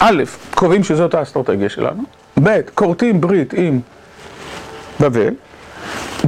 א', 0.00 0.22
קובעים 0.54 0.84
שזאת 0.84 1.14
האסטרטגיה 1.14 1.68
שלנו, 1.68 2.02
ב', 2.42 2.60
כורתים 2.74 3.20
ברית 3.20 3.52
עם 3.52 3.80
בבל, 5.00 5.34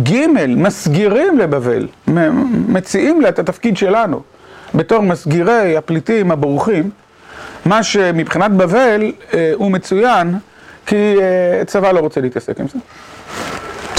ג', 0.02 0.26
מסגירים 0.46 1.38
לבבל, 1.38 1.88
מציעים 2.68 3.20
לה 3.20 3.28
את 3.28 3.38
התפקיד 3.38 3.76
שלנו 3.76 4.22
בתור 4.74 5.00
מסגירי 5.00 5.76
הפליטים 5.76 6.30
הבורחים, 6.30 6.90
מה 7.66 7.82
שמבחינת 7.82 8.50
בבל 8.50 9.12
אה, 9.34 9.52
הוא 9.54 9.70
מצוין, 9.70 10.38
כי 10.86 11.14
אה, 11.20 11.64
צבא 11.66 11.92
לא 11.92 12.00
רוצה 12.00 12.20
להתעסק 12.20 12.60
עם 12.60 12.68
זה. 12.68 12.78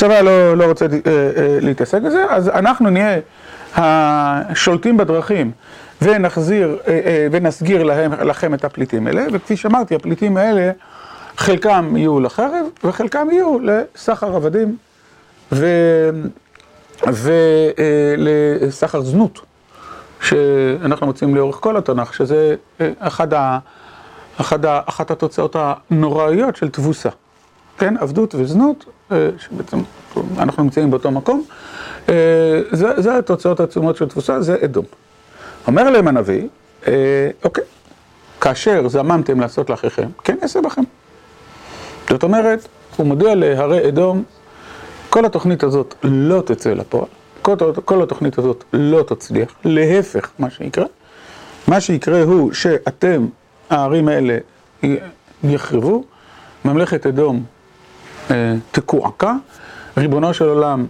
צבא 0.01 0.21
לא, 0.21 0.57
לא 0.57 0.65
רוצה 0.65 0.85
אה, 0.85 0.89
אה, 1.13 1.57
להתעסק 1.61 1.97
עם 2.03 2.09
זה, 2.09 2.25
אז 2.29 2.49
אנחנו 2.49 2.89
נהיה 2.89 3.19
השולטים 3.75 4.97
בדרכים 4.97 5.51
ונחזיר 6.01 6.77
אה, 6.87 7.01
אה, 7.05 7.27
ונסגיר 7.31 7.83
להם, 7.83 8.13
לכם 8.13 8.53
את 8.53 8.65
הפליטים 8.65 9.07
האלה, 9.07 9.25
וכפי 9.33 9.57
שאמרתי, 9.57 9.95
הפליטים 9.95 10.37
האלה, 10.37 10.71
חלקם 11.37 11.93
יהיו 11.97 12.19
לחרב 12.19 12.65
וחלקם 12.83 13.27
יהיו 13.31 13.57
לסחר 13.59 14.35
עבדים 14.35 14.77
ולסחר 17.77 18.97
אה, 18.97 19.03
זנות, 19.03 19.39
שאנחנו 20.21 21.05
מוצאים 21.07 21.35
לאורך 21.35 21.55
כל 21.55 21.77
התנ"ך, 21.77 22.13
שזה 22.13 22.55
אה, 22.81 22.91
אחד 22.99 23.33
ה, 23.33 23.59
אחד 24.37 24.65
ה, 24.65 24.81
אחת 24.85 25.11
התוצאות 25.11 25.55
הנוראיות 25.59 26.55
של 26.55 26.69
תבוסה. 26.69 27.09
כן, 27.77 27.97
עבדות 27.97 28.35
וזנות, 28.35 28.85
שבעצם 29.37 29.77
אנחנו 30.37 30.63
נמצאים 30.63 30.91
באותו 30.91 31.11
מקום, 31.11 31.43
זה, 32.71 33.01
זה 33.01 33.17
התוצאות 33.17 33.59
העצומות 33.59 33.97
של 33.97 34.09
תבוסה, 34.09 34.41
זה 34.41 34.55
אדום. 34.65 34.85
אומר 35.67 35.89
להם 35.89 36.07
הנביא, 36.07 36.47
אוקיי, 37.43 37.63
כאשר 38.41 38.87
זממתם 38.87 39.39
לעשות 39.39 39.69
לאחיכם, 39.69 40.07
כן 40.23 40.37
אעשה 40.43 40.61
בכם. 40.61 40.81
זאת 42.09 42.23
אומרת, 42.23 42.67
הוא 42.97 43.07
מודיע 43.07 43.35
להרי 43.35 43.87
אדום, 43.87 44.23
כל 45.09 45.25
התוכנית 45.25 45.63
הזאת 45.63 45.95
לא 46.03 46.43
תצא 46.45 46.73
לפועל, 46.73 47.05
כל, 47.41 47.55
כל 47.85 48.03
התוכנית 48.03 48.37
הזאת 48.37 48.63
לא 48.73 49.03
תצליח, 49.07 49.53
להפך 49.65 50.29
מה 50.39 50.49
שיקרה. 50.49 50.85
מה 51.67 51.81
שיקרה 51.81 52.21
הוא 52.21 52.53
שאתם, 52.53 53.25
הערים 53.69 54.07
האלה 54.07 54.37
יחרבו, 55.43 56.03
ממלכת 56.65 57.05
אדום 57.05 57.35
אה, 57.35 57.60
תקועקע, 58.71 59.33
ריבונו 59.97 60.33
של 60.33 60.45
עולם 60.45 60.85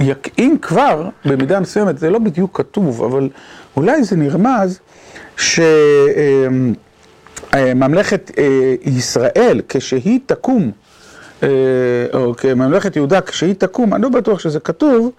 יקעים 0.00 0.58
כבר, 0.58 1.08
במידה 1.24 1.60
מסוימת, 1.60 1.98
זה 1.98 2.10
לא 2.10 2.18
בדיוק 2.18 2.58
כתוב, 2.58 3.02
אבל 3.02 3.28
אולי 3.76 4.04
זה 4.04 4.16
נרמז 4.16 4.80
שממלכת 7.52 8.30
אה, 8.38 8.44
אה, 8.44 8.74
ישראל, 8.82 9.60
כשהיא 9.68 10.20
תקום, 10.26 10.70
אה, 11.42 11.48
או 12.14 12.34
כממלכת 12.36 12.96
יהודה, 12.96 13.20
כשהיא 13.20 13.54
תקום, 13.54 13.94
אני 13.94 14.02
לא 14.02 14.08
בטוח 14.08 14.38
שזה 14.38 14.60
כתוב, 14.60 15.10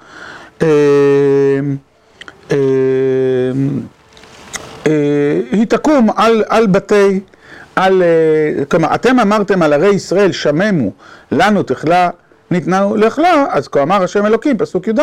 היא 5.52 5.66
תקום 5.70 6.10
על, 6.16 6.44
על 6.48 6.68
בתי, 6.68 7.20
על, 7.78 8.04
כלומר, 8.70 8.96
אתם 8.96 9.20
אמרתם 9.20 9.62
על 9.62 9.74
ערי 9.74 9.90
ישראל, 9.90 10.32
שממו, 10.32 10.92
לנו 11.32 11.64
תכלה, 11.64 12.10
ניתנה 12.52 12.88
לכלה, 12.96 13.46
אז 13.50 13.68
כה 13.68 13.82
אמר 13.82 14.04
השם 14.04 14.26
אלוקים, 14.26 14.58
פסוק 14.58 14.88
י"ד, 14.88 15.00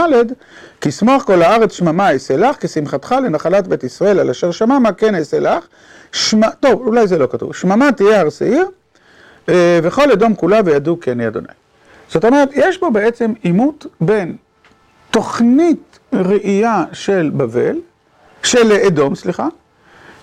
כי 0.81 0.91
סמוך 0.91 1.23
כל 1.23 1.43
הארץ 1.43 1.73
שממה 1.73 2.13
אעשה 2.13 2.37
לך, 2.37 2.57
כי 2.57 2.69
שמחתך 2.69 3.15
לנחלת 3.25 3.67
בית 3.67 3.85
ישראל, 3.85 4.19
על 4.19 4.31
אשר 4.31 4.51
שממה 4.51 4.93
כן 4.93 5.15
אעשה 5.15 5.41
לך. 5.41 5.65
שמ... 6.13 6.41
טוב, 6.61 6.87
אולי 6.87 7.07
זה 7.07 7.19
לא 7.19 7.27
כתוב, 7.31 7.55
שממה 7.55 7.93
תהיה 7.93 8.21
הר 8.21 8.31
שעיר, 8.31 8.67
וכל 9.83 10.13
אדום 10.13 10.35
כולה 10.35 10.61
וידעו 10.65 11.01
כי 11.01 11.13
אני 11.13 11.27
אדוני. 11.29 11.49
זאת 12.09 12.25
אומרת, 12.25 12.49
יש 12.55 12.79
פה 12.79 12.91
בעצם 12.91 13.33
עימות 13.43 13.87
בין 14.01 14.37
תוכנית 15.11 15.99
ראייה 16.13 16.85
של 16.93 17.31
בבל, 17.37 17.77
של 18.43 18.73
אדום, 18.73 19.15
סליחה, 19.15 19.49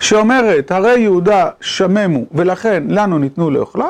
שאומרת, 0.01 0.72
הרי 0.72 1.00
יהודה 1.00 1.50
שממו 1.62 2.25
ולכן 2.31 2.84
לנו 2.88 3.20
ניתנו 3.20 3.50
לאוכלה, 3.50 3.89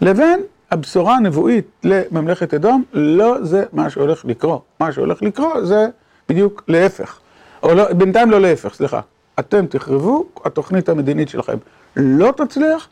לבין 0.00 0.40
הבשורה 0.70 1.16
הנבואית 1.16 1.66
לממלכת 1.84 2.54
אדום, 2.54 2.84
לא 2.92 3.36
זה 3.42 3.64
מה 3.72 3.90
שהולך 3.90 4.24
לקרות. 4.24 4.62
מה 4.80 4.92
שהולך 4.92 5.22
לקרות 5.22 5.66
זה 5.66 5.86
בדיוק 6.28 6.62
להפך. 6.68 7.18
או 7.62 7.74
לא, 7.74 7.92
בינתיים 7.92 8.30
לא 8.30 8.40
להפך, 8.40 8.74
סליחה. 8.74 9.00
אתם 9.38 9.66
תחרבו, 9.66 10.24
התוכנית 10.44 10.88
המדינית 10.88 11.28
שלכם 11.28 11.56
לא 11.96 12.32
תצליח, 12.36 12.88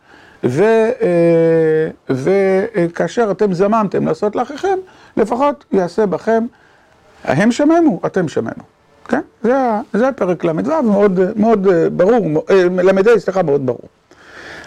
וכאשר 2.11 3.31
אתם 3.31 3.53
זממתם 3.53 4.07
לעשות 4.07 4.37
לאחיכם, 4.37 4.79
לפחות 5.17 5.65
יעשה 5.73 6.07
בכם, 6.07 6.47
הם 7.25 7.53
שממו, 7.53 8.01
אתם 8.07 8.29
שממו. 8.29 8.80
כן? 9.11 9.21
זה, 9.43 9.55
זה 9.93 10.13
פרק 10.17 10.45
ל"ו, 10.45 10.83
מאוד, 10.83 11.21
מאוד 11.37 11.69
ברור, 11.93 12.45
ל"ה, 12.83 13.19
סליחה, 13.19 13.43
מאוד 13.43 13.67
ברור. 13.67 13.89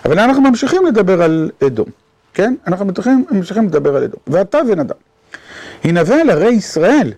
אבל 0.05 0.19
אנחנו 0.19 0.41
ממשיכים 0.41 0.85
לדבר 0.85 1.21
על 1.21 1.51
אדום, 1.67 1.85
כן? 2.33 2.55
אנחנו 2.67 2.85
ממשיכים, 2.85 3.25
ממשיכים 3.31 3.65
לדבר 3.67 3.95
על 3.95 4.03
אדום. 4.03 4.19
ואתה 4.27 4.59
ונדב, 4.67 4.95
הנבא 5.83 6.15
אל 6.15 6.29
ערי 6.29 6.49
ישראל, 6.49 7.13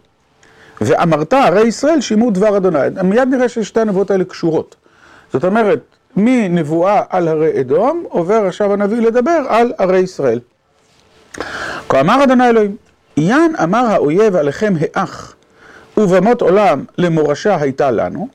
ואמרת 0.82 1.34
ערי 1.34 1.68
ישראל 1.68 2.02
שימו 2.02 2.32
דבר 2.32 2.58
אדוני. 2.58 2.80
מיד 3.04 3.28
נראה 3.28 3.50
ששתי 3.50 3.80
הנבואות 3.80 4.12
האלה 4.12 4.24
קשורות. 4.24 4.76
זאת 5.34 5.44
אומרת, 5.44 5.80
מנבואה 6.16 7.02
על 7.10 7.28
הרי 7.28 7.62
אדום, 7.62 8.04
עובר 8.10 8.46
עכשיו 8.46 8.74
הנביא 8.74 9.02
לדבר 9.02 9.46
על 9.48 9.74
ערי 9.78 10.00
ישראל. 10.00 10.40
כה 11.90 12.00
אמר 12.00 12.24
אדוני 12.24 12.50
אלוהים, 12.50 12.76
יען 13.18 13.56
אמר 13.64 13.86
האויב 13.86 14.36
עליכם 14.36 14.74
האח, 14.80 15.36
ובמות 15.98 16.42
עולם 16.42 16.84
למורשה 16.98 17.56
הייתה 17.62 17.92
לנו. 17.92 18.28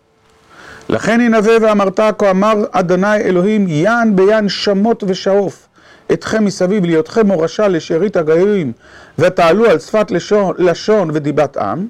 לכן 0.88 1.20
ינבא 1.20 1.52
ואמרת, 1.60 2.00
כה 2.18 2.30
אמר 2.30 2.54
אדוני 2.70 3.16
אלוהים, 3.16 3.68
יען 3.68 4.16
ביען 4.16 4.48
שמות 4.48 5.04
ושעוף, 5.06 5.68
אתכם 6.12 6.44
מסביב 6.44 6.84
להיותכם 6.84 7.26
מורשה 7.26 7.68
לשארית 7.68 8.16
הגויים, 8.16 8.72
ותעלו 9.18 9.70
על 9.70 9.78
שפת 9.78 10.10
לשון, 10.10 10.54
לשון 10.58 11.10
ודיבת 11.12 11.56
עם. 11.56 11.86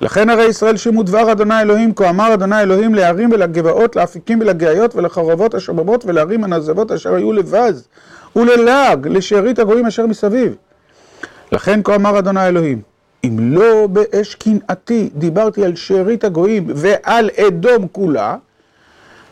לכן 0.00 0.30
הרי 0.30 0.44
ישראל 0.44 0.76
שימו 0.76 1.02
דבר 1.02 1.32
אדוני 1.32 1.60
אלוהים, 1.60 1.94
כה 1.94 2.10
אמר 2.10 2.34
אדוני 2.34 2.60
אלוהים 2.60 2.94
להרים 2.94 3.32
ולגבעות, 3.32 3.96
לאפיקים 3.96 4.40
ולגאיות 4.40 4.96
ולחרבות 4.96 5.54
השבבות 5.54 6.04
ולערים 6.06 6.44
הנעזבות 6.44 6.92
אשר 6.92 7.14
היו 7.14 7.32
לבז 7.32 7.88
וללעג 8.36 9.08
לשארית 9.08 9.58
הגויים 9.58 9.86
אשר 9.86 10.06
מסביב. 10.06 10.54
לכן 11.52 11.80
כה 11.84 11.94
אמר 11.94 12.18
אדוני 12.18 12.48
אלוהים, 12.48 12.80
אם 13.28 13.52
לא 13.54 13.86
באש 13.86 14.34
קנאתי 14.34 15.10
דיברתי 15.14 15.64
על 15.64 15.76
שארית 15.76 16.24
הגויים 16.24 16.66
ועל 16.74 17.30
אדום 17.48 17.88
כולה, 17.92 18.36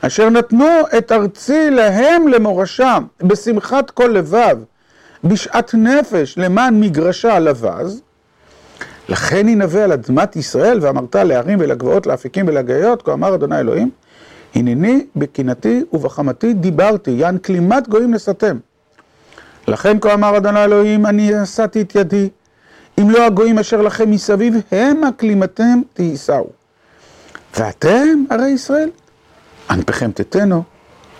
אשר 0.00 0.30
נתנו 0.30 0.68
את 0.98 1.12
ארצי 1.12 1.70
להם 1.70 2.28
למורשם 2.28 3.04
בשמחת 3.22 3.90
כל 3.90 4.06
לבב, 4.06 4.58
בשעת 5.24 5.74
נפש 5.74 6.38
למען 6.38 6.80
מגרשה 6.80 7.38
לבז, 7.38 8.02
לכן 9.08 9.48
ינבא 9.48 9.80
על 9.80 9.92
אדמת 9.92 10.36
ישראל 10.36 10.78
ואמרת 10.82 11.16
להרים 11.16 11.58
ולגבעות 11.60 12.06
לאפיקים 12.06 12.48
ולגאיות, 12.48 13.02
כה 13.02 13.12
אמר 13.12 13.34
אדוני 13.34 13.60
אלוהים, 13.60 13.90
הנני 14.54 15.06
בקנאתי 15.16 15.84
ובחמתי 15.92 16.54
דיברתי, 16.54 17.10
יען 17.10 17.38
כלימת 17.38 17.88
גויים 17.88 18.14
נשאתם. 18.14 18.58
לכן 19.68 20.00
כה 20.00 20.14
אמר 20.14 20.36
אדוני 20.36 20.64
אלוהים, 20.64 21.06
אני 21.06 21.30
נשאתי 21.42 21.80
את 21.80 21.94
ידי, 21.94 22.28
אם 23.00 23.10
לא 23.10 23.26
הגויים 23.26 23.58
אשר 23.58 23.82
לכם 23.82 24.10
מסביב, 24.10 24.54
המה 24.72 25.12
כלימתם 25.12 25.80
תישאו. 25.94 26.46
ואתם, 27.56 28.24
הרי 28.30 28.48
ישראל, 28.48 28.90
ענפיכם 29.70 30.10
תתנו, 30.14 30.62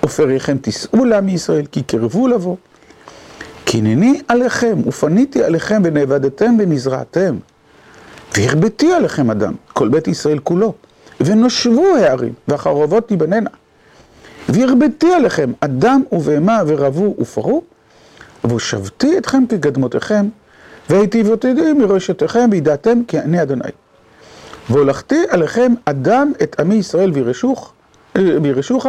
עופריכם 0.01 0.59
תישאו 0.59 1.05
לעם 1.05 1.29
ישראל, 1.29 1.67
כי 1.67 1.83
קרבו 1.83 2.29
לבוא. 2.29 2.57
כי 3.67 3.79
הנני 3.79 4.21
עליכם, 4.29 4.79
ופניתי 4.87 5.45
עליכם, 5.45 5.83
ונאבדתם 5.85 6.57
ונזרעתם. 6.59 7.37
והרביתי 8.37 8.93
עליכם 8.93 9.31
אדם, 9.31 9.55
כל 9.73 9.89
בית 9.89 10.09
ישראל 10.09 10.39
כולו, 10.39 10.75
ונושבו 11.21 11.97
הערים, 11.97 12.33
והחרבות 12.49 13.09
תיבננה. 13.09 13.51
והרביתי 14.49 15.15
עליכם 15.15 15.53
אדם 15.61 16.03
ובהמה 16.13 16.63
ורבו 16.67 17.15
ופרו, 17.19 17.63
והושבתי 18.45 19.19
אתכם 19.19 19.45
כקדמותיכם, 20.87 20.95
והיטיבותי 20.95 21.73
מראשתיכם, 21.73 22.49
וידעתם 22.53 23.05
כי 23.09 23.19
אני 23.19 23.43
אדוני. 23.43 23.71
והולכתי 24.71 25.25
עליכם 25.31 25.75
אדם 25.85 26.33
את 26.43 26.61
עמי 26.61 26.75
ישראל 26.75 27.11
וירשוך, 27.11 27.73
וירשוך, 28.15 28.87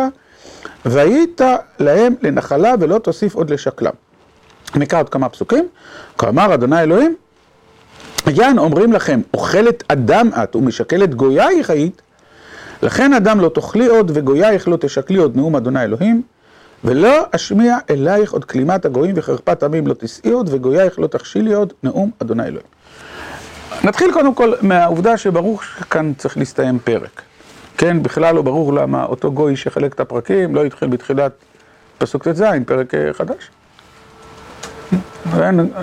והיית 0.86 1.41
להם 1.79 2.15
לנחלה 2.21 2.73
ולא 2.79 2.99
תוסיף 2.99 3.36
עוד 3.36 3.49
לשקלם. 3.49 3.93
נקרא 4.75 4.99
עוד 4.99 5.10
כמה 5.10 5.29
פסוקים. 5.29 5.67
כאמר 6.17 6.53
אדוני 6.53 6.81
אלוהים, 6.81 7.15
יען 8.27 8.57
אומרים 8.57 8.93
לכם, 8.93 9.21
אוכלת 9.33 9.83
אדם 9.88 10.29
את 10.43 10.55
ומשקלת 10.55 11.15
גוייך 11.15 11.69
היית, 11.69 12.01
לכן 12.81 13.13
אדם 13.13 13.39
לא 13.39 13.49
תאכלי 13.49 13.88
עוד 13.88 14.12
וגוייך 14.13 14.67
לא 14.67 14.77
תשקלי 14.77 15.17
עוד 15.17 15.36
נאום 15.36 15.55
אדוני 15.55 15.83
אלוהים, 15.83 16.21
ולא 16.83 17.25
אשמיע 17.31 17.77
אלייך 17.89 18.31
עוד 18.31 18.45
כלימת 18.45 18.85
הגויים 18.85 19.15
וחרפת 19.17 19.63
עמים 19.63 19.87
לא 19.87 19.93
תשאי 19.99 20.31
עוד 20.31 20.49
וגוייך 20.53 20.99
לא 20.99 21.07
תכשילי 21.07 21.53
עוד 21.53 21.73
נאום 21.83 22.11
אדוני 22.21 22.43
אלוהים. 22.43 22.67
נתחיל 23.83 24.11
קודם 24.11 24.33
כל 24.33 24.53
מהעובדה 24.61 25.17
שברור 25.17 25.59
שכאן 25.61 26.13
צריך 26.17 26.37
להסתיים 26.37 26.79
פרק. 26.79 27.21
כן, 27.77 28.03
בכלל 28.03 28.35
לא 28.35 28.41
ברור 28.41 28.73
למה 28.73 29.05
אותו 29.05 29.31
גוי 29.31 29.55
שחלק 29.55 29.93
את 29.93 29.99
הפרקים 29.99 30.55
לא 30.55 30.65
התחיל 30.65 30.89
בתחילת 30.89 31.31
פסוק 31.97 32.27
ט"ז, 32.27 32.43
פרק 32.65 32.93
חדש. 33.13 33.49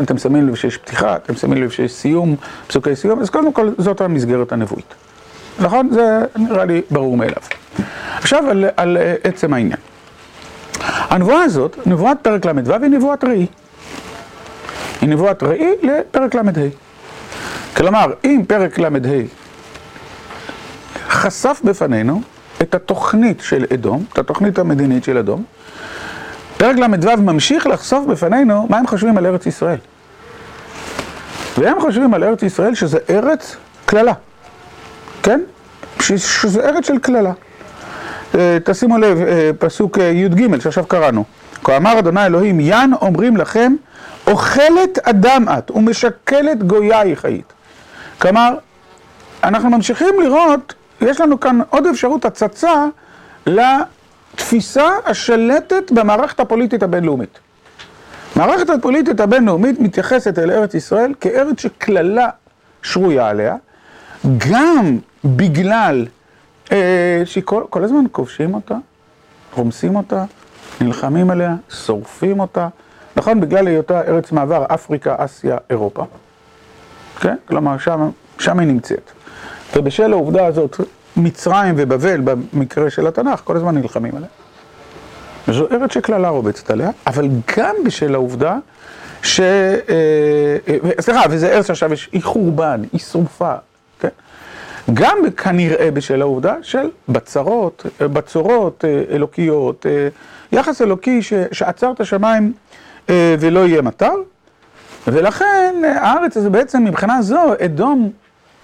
אתם 0.02 0.18
שמים 0.18 0.48
לב 0.48 0.54
שיש 0.54 0.76
פתיחה, 0.76 1.16
אתם 1.16 1.34
שמים 1.34 1.62
לב 1.62 1.70
שיש 1.70 1.92
סיום, 1.92 2.36
פסוקי 2.66 2.96
סיום, 2.96 3.20
אז 3.20 3.30
קודם 3.30 3.52
כל 3.52 3.70
זאת 3.78 4.00
המסגרת 4.00 4.52
הנבואית. 4.52 4.94
נכון? 5.60 5.88
זה 5.92 6.20
נראה 6.36 6.64
לי 6.64 6.82
ברור 6.90 7.16
מאליו. 7.16 7.42
עכשיו 8.18 8.50
על, 8.50 8.64
על 8.76 8.96
עצם 9.22 9.54
העניין. 9.54 9.78
הנבואה 10.80 11.42
הזאת, 11.42 11.78
נבואת 11.86 12.16
פרק 12.22 12.46
ל"ו 12.46 12.72
היא 12.82 12.90
נבואת 12.90 13.24
ראי. 13.24 13.46
היא 15.00 15.08
נבואת 15.08 15.42
ראי 15.42 15.72
לפרק 15.82 16.34
ל"ה. 16.34 16.42
כלומר, 17.76 18.12
אם 18.24 18.42
פרק 18.48 18.78
ל"ה 18.78 18.88
חשף 21.08 21.60
בפנינו 21.64 22.22
את 22.62 22.74
התוכנית 22.74 23.40
של 23.40 23.64
אדום, 23.74 24.04
את 24.12 24.18
התוכנית 24.18 24.58
המדינית 24.58 25.04
של 25.04 25.18
אדום, 25.18 25.44
פרק 26.56 26.76
ל"ו 26.76 27.22
ממשיך 27.22 27.66
לחשוף 27.66 28.06
בפנינו 28.06 28.66
מה 28.70 28.78
הם 28.78 28.86
חושבים 28.86 29.18
על 29.18 29.26
ארץ 29.26 29.46
ישראל. 29.46 29.78
והם 31.58 31.80
חושבים 31.80 32.14
על 32.14 32.24
ארץ 32.24 32.42
ישראל 32.42 32.74
שזה 32.74 32.98
ארץ 33.10 33.56
קללה, 33.86 34.12
כן? 35.22 35.40
שזה 36.00 36.68
ארץ 36.68 36.86
של 36.86 36.98
קללה. 36.98 37.32
תשימו 38.64 38.98
לב, 38.98 39.18
פסוק 39.58 39.98
י"ג 39.98 40.60
שעכשיו 40.60 40.86
קראנו. 40.86 41.24
כה 41.64 41.76
אמר 41.76 41.98
אדוני 41.98 42.26
אלוהים, 42.26 42.60
יען 42.60 42.92
אומרים 43.00 43.36
לכם, 43.36 43.74
אוכלת 44.26 44.98
אדם 45.02 45.46
את 45.58 45.70
ומשקלת 45.70 46.62
גוייך 46.62 47.24
היית. 47.24 47.52
כלומר, 48.18 48.54
אנחנו 49.44 49.70
ממשיכים 49.70 50.14
לראות, 50.20 50.74
יש 51.00 51.20
לנו 51.20 51.40
כאן 51.40 51.60
עוד 51.70 51.86
אפשרות 51.86 52.24
הצצה 52.24 52.86
לתפיסה 53.46 54.88
השלטת 55.06 55.92
במערכת 55.92 56.40
הפוליטית 56.40 56.82
הבינלאומית. 56.82 57.38
מערכת 58.36 58.70
הפוליטית 58.70 59.20
הבינלאומית 59.20 59.80
מתייחסת 59.80 60.38
אל 60.38 60.50
ארץ 60.50 60.74
ישראל 60.74 61.12
כארץ 61.20 61.60
שקללה 61.60 62.28
שרויה 62.82 63.28
עליה, 63.28 63.56
גם 64.38 64.98
בגלל 65.24 66.06
אה, 66.06 66.13
שכל 67.24 67.84
הזמן 67.84 68.04
כובשים 68.12 68.54
אותה, 68.54 68.74
רומסים 69.54 69.96
אותה, 69.96 70.24
נלחמים 70.80 71.30
עליה, 71.30 71.54
שורפים 71.70 72.40
אותה, 72.40 72.68
נכון? 73.16 73.40
בגלל 73.40 73.66
היותה 73.66 74.00
ארץ 74.00 74.32
מעבר 74.32 74.64
אפריקה, 74.74 75.14
אסיה, 75.18 75.56
אירופה. 75.70 76.04
כן? 77.20 77.36
כלומר, 77.48 77.78
שם, 77.78 78.10
שם 78.38 78.58
היא 78.58 78.68
נמצאת. 78.68 79.10
ובשל 79.76 80.12
העובדה 80.12 80.46
הזאת, 80.46 80.80
מצרים 81.16 81.74
ובבל, 81.78 82.20
במקרה 82.24 82.90
של 82.90 83.06
התנ"ך, 83.06 83.40
כל 83.44 83.56
הזמן 83.56 83.74
נלחמים 83.74 84.16
עליה. 84.16 84.28
זו 85.48 85.66
ארץ 85.72 85.92
שקללה 85.92 86.28
רובצת 86.28 86.70
עליה, 86.70 86.90
אבל 87.06 87.28
גם 87.56 87.74
בשל 87.84 88.14
העובדה 88.14 88.58
ש... 89.22 89.40
סליחה, 91.00 91.22
וזה 91.30 91.52
ארץ 91.52 91.66
שעכשיו 91.66 91.90
היא 92.12 92.22
חורבן, 92.22 92.82
היא 92.92 93.00
שרופה? 93.00 93.54
גם 94.94 95.18
כנראה 95.36 95.90
בשל 95.90 96.20
העובדה 96.20 96.54
של 96.62 96.90
בצרות, 97.08 97.86
בצורות 98.00 98.84
אלוקיות, 99.10 99.86
יחס 100.52 100.82
אלוקי 100.82 101.20
שעצר 101.52 101.92
את 101.92 102.00
השמיים 102.00 102.52
ולא 103.08 103.66
יהיה 103.66 103.82
מטר, 103.82 104.12
ולכן 105.06 105.74
הארץ 105.96 106.36
הזו 106.36 106.50
בעצם 106.50 106.84
מבחינה 106.84 107.22
זו, 107.22 107.52
אדום, 107.64 108.10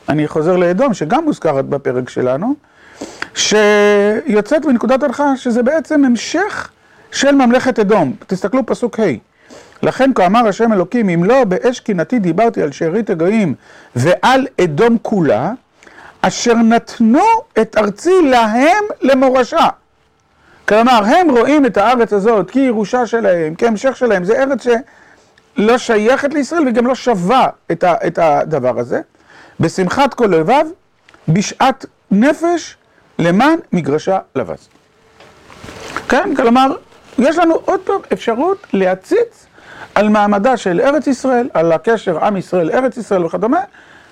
אני 0.09 0.29
חוזר 0.29 0.57
לאדום, 0.57 0.95
שגם 0.95 1.25
מוזכרת 1.25 1.65
בפרק 1.65 2.09
שלנו, 2.09 2.55
שיוצאת 3.35 4.65
מנקודת 4.65 5.03
הנחה 5.03 5.37
שזה 5.37 5.63
בעצם 5.63 6.05
המשך 6.05 6.71
של 7.13 7.35
ממלכת 7.35 7.79
אדום. 7.79 8.15
תסתכלו 8.27 8.67
פסוק 8.67 9.01
ה' 9.01 9.03
לכן 9.83 10.11
כה 10.15 10.27
אמר 10.27 10.49
השם 10.49 10.73
אלוקים, 10.73 11.09
אם 11.09 11.25
לא 11.25 11.45
באש 11.45 11.81
קנאתי 11.81 12.19
דיברתי 12.19 12.63
על 12.63 12.73
שארית 12.73 13.11
הגויים 13.11 13.55
ועל 13.97 14.47
אדום 14.65 14.97
כולה, 15.03 15.53
אשר 16.23 16.55
נתנו 16.55 17.25
את 17.61 17.77
ארצי 17.79 18.23
להם 18.23 18.85
למורשה. 19.01 19.69
כלומר, 20.69 21.05
הם 21.05 21.31
רואים 21.31 21.67
את 21.67 21.77
הארץ 21.77 22.13
הזאת 22.13 22.51
כירושה 22.51 23.07
שלהם, 23.07 23.55
כהמשך 23.59 23.97
שלהם, 23.97 24.25
זה 24.25 24.43
ארץ 24.43 24.65
שלא 24.65 25.79
שייכת 25.79 26.35
לישראל 26.35 26.69
וגם 26.69 26.87
לא 26.87 26.95
שווה 26.95 27.49
את 27.73 28.19
הדבר 28.19 28.79
הזה. 28.79 29.01
בשמחת 29.61 30.15
כל 30.15 30.27
לבב, 30.27 30.65
בשעת 31.29 31.87
נפש, 32.11 32.77
למען 33.19 33.59
מגרשה 33.73 34.19
לבז. 34.37 34.69
כן, 36.09 36.35
כלומר, 36.37 36.77
יש 37.19 37.39
לנו 37.39 37.55
עוד 37.55 37.81
פעם 37.81 38.01
אפשרות 38.13 38.67
להציץ 38.73 39.47
על 39.95 40.09
מעמדה 40.09 40.57
של 40.57 40.81
ארץ 40.81 41.07
ישראל, 41.07 41.49
על 41.55 41.73
הקשר 41.73 42.25
עם 42.25 42.37
ישראל, 42.37 42.71
ארץ 42.71 42.97
ישראל 42.97 43.25
וכדומה, 43.25 43.61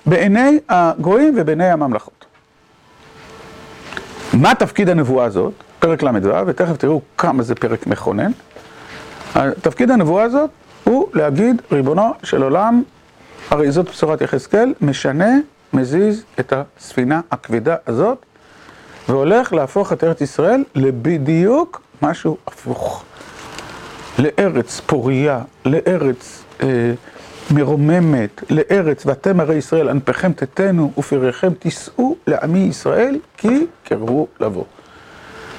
בעיני 0.05 0.59
הגויים 0.69 1.33
ובעיני 1.37 1.69
הממלכות. 1.69 2.25
מה 4.33 4.55
תפקיד 4.55 4.89
הנבואה 4.89 5.25
הזאת? 5.25 5.53
פרק 5.79 6.03
ל"ו, 6.03 6.47
ותכף 6.47 6.77
תראו 6.77 7.01
כמה 7.17 7.43
זה 7.43 7.55
פרק 7.55 7.87
מכונן. 7.87 8.31
תפקיד 9.61 9.91
הנבואה 9.91 10.23
הזאת 10.23 10.49
הוא 10.83 11.07
להגיד, 11.13 11.61
ריבונו 11.71 12.13
של 12.23 12.43
עולם, 12.43 12.83
הרי 13.49 13.71
זאת 13.71 13.89
בשורת 13.89 14.21
יחזקאל, 14.21 14.73
משנה, 14.81 15.29
מזיז 15.73 16.23
את 16.39 16.53
הספינה 16.53 17.21
הכבדה 17.31 17.75
הזאת, 17.87 18.25
והולך 19.09 19.53
להפוך 19.53 19.93
את 19.93 20.03
ארץ 20.03 20.21
ישראל 20.21 20.63
לבדיוק 20.75 21.81
משהו 22.01 22.37
הפוך. 22.47 23.03
לארץ 24.19 24.81
פוריה, 24.85 25.41
לארץ 25.65 26.43
אה, 26.63 26.67
מרוממת, 27.51 28.43
לארץ, 28.49 29.05
ואתם 29.05 29.39
הרי 29.39 29.55
ישראל, 29.55 29.89
ענפיכם 29.89 30.33
תתנו 30.33 30.91
ופריכם 30.97 31.53
תישאו 31.53 32.15
לעמי 32.27 32.59
ישראל, 32.59 33.19
כי 33.37 33.65
קרבו 33.83 34.27
לבוא. 34.39 34.63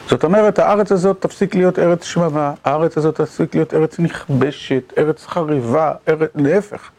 זאת 0.09 0.25
אומרת, 0.25 0.59
הארץ 0.59 0.93
הזאת 0.93 1.17
תפסיק 1.21 1.55
להיות 1.55 1.79
ארץ 1.79 2.05
שממה, 2.05 2.53
הארץ 2.65 2.99
הזאת 2.99 3.15
תפסיק 3.21 3.55
להיות 3.55 3.75
ארץ 3.75 3.99
נכבשת, 3.99 4.93
ארץ 4.99 5.27
חריבה, 5.27 5.93
ארץ... 6.09 6.31
להפך. 6.35 6.91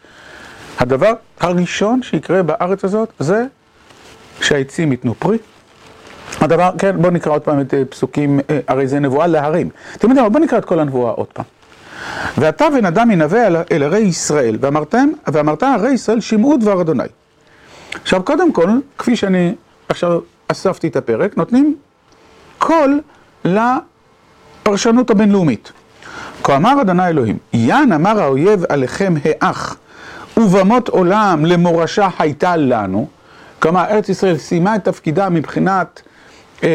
הדבר 0.79 1.13
הראשון 1.39 2.03
שיקרה 2.03 2.43
בארץ 2.43 2.85
הזאת 2.85 3.09
זה 3.19 3.45
שהעצים 4.41 4.91
ייתנו 4.91 5.13
פרי. 5.15 5.37
הדבר, 6.41 6.71
כן, 6.77 7.01
בואו 7.01 7.13
נקרא 7.13 7.31
עוד 7.31 7.41
פעם 7.41 7.61
את 7.61 7.73
פסוקים, 7.89 8.39
הרי 8.67 8.87
זה 8.87 8.99
נבואה 8.99 9.27
להרים. 9.27 9.69
אתם 9.95 10.09
יודעים, 10.09 10.31
בואו 10.31 10.43
נקרא 10.43 10.57
את 10.57 10.65
כל 10.65 10.79
הנבואה 10.79 11.11
עוד 11.11 11.27
פעם. 11.27 11.45
ואתה 12.37 12.67
ונדם 12.73 13.11
ינבא 13.11 13.47
אל 13.71 13.83
ערי 13.83 13.99
ישראל, 13.99 14.57
ואמרת 15.27 15.63
ערי 15.63 15.91
ישראל 15.91 16.19
שמעו 16.19 16.57
דבר 16.57 16.81
אדוני. 16.81 17.03
עכשיו, 18.01 18.23
קודם 18.23 18.53
כל, 18.53 18.69
כפי 18.97 19.15
שאני 19.15 19.55
עכשיו 19.89 20.19
אספתי 20.47 20.87
את 20.87 20.95
הפרק, 20.95 21.37
נותנים 21.37 21.75
קול 22.57 23.01
לפרשנות 23.45 25.09
הבינלאומית. 25.09 25.71
כה 26.43 26.55
אמר 26.55 26.81
אדוני 26.81 27.07
אלוהים, 27.07 27.37
יען 27.53 27.91
אמר 27.91 28.21
האויב 28.21 28.63
עליכם 28.69 29.13
האח, 29.25 29.77
ובמות 30.37 30.89
עולם 30.89 31.45
למורשה 31.45 32.07
הייתה 32.19 32.55
לנו. 32.55 33.07
כלומר, 33.59 33.85
ארץ 33.89 34.09
ישראל 34.09 34.37
סיימה 34.37 34.75
את 34.75 34.83
תפקידה 34.83 35.29
מבחינת, 35.29 36.01
אה, 36.63 36.69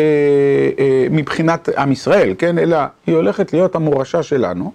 אה, 0.78 1.06
מבחינת 1.10 1.68
עם 1.68 1.92
ישראל, 1.92 2.34
כן? 2.38 2.58
אלא 2.58 2.78
היא 3.06 3.14
הולכת 3.14 3.52
להיות 3.52 3.74
המורשה 3.74 4.22
שלנו. 4.22 4.72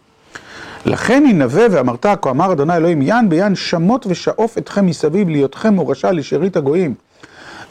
לכן 0.86 1.24
ינבא 1.28 1.68
ואמרת, 1.72 2.06
כה 2.22 2.30
אמר 2.30 2.52
אדוני 2.52 2.76
אלוהים, 2.76 3.02
יען 3.02 3.30
ביען 3.30 3.56
שמות 3.56 4.06
ושאוף 4.10 4.58
אתכם 4.58 4.86
מסביב 4.86 5.30
להיותכם 5.30 5.74
מורשה 5.74 6.12
לשארית 6.12 6.58
הגויים. 6.58 6.94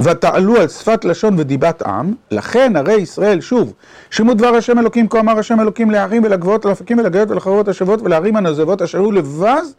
ותעלו 0.01 0.57
על 0.57 0.69
שפת 0.69 1.05
לשון 1.05 1.35
ודיבת 1.39 1.83
עם, 1.83 2.15
לכן 2.31 2.77
הרי 2.77 2.95
ישראל, 2.95 3.41
שוב, 3.41 3.73
שמעו 4.11 4.35
דבר 4.35 4.49
השם 4.49 4.79
אלוקים, 4.79 5.09
כה 5.09 5.21
אמר 5.21 5.39
השם 5.39 5.61
אלוקים 5.61 5.91
להרים 5.91 6.25
ולגבוהות, 6.25 6.65
לאפקים 6.65 6.99
ולגיות 6.99 7.31
ולחרבות 7.31 7.69
השבות 7.69 8.03
ולהרים 8.03 8.37
הנזבות 8.37 8.83
אשר 8.83 8.99
הוא 8.99 9.13
לבז 9.13 9.75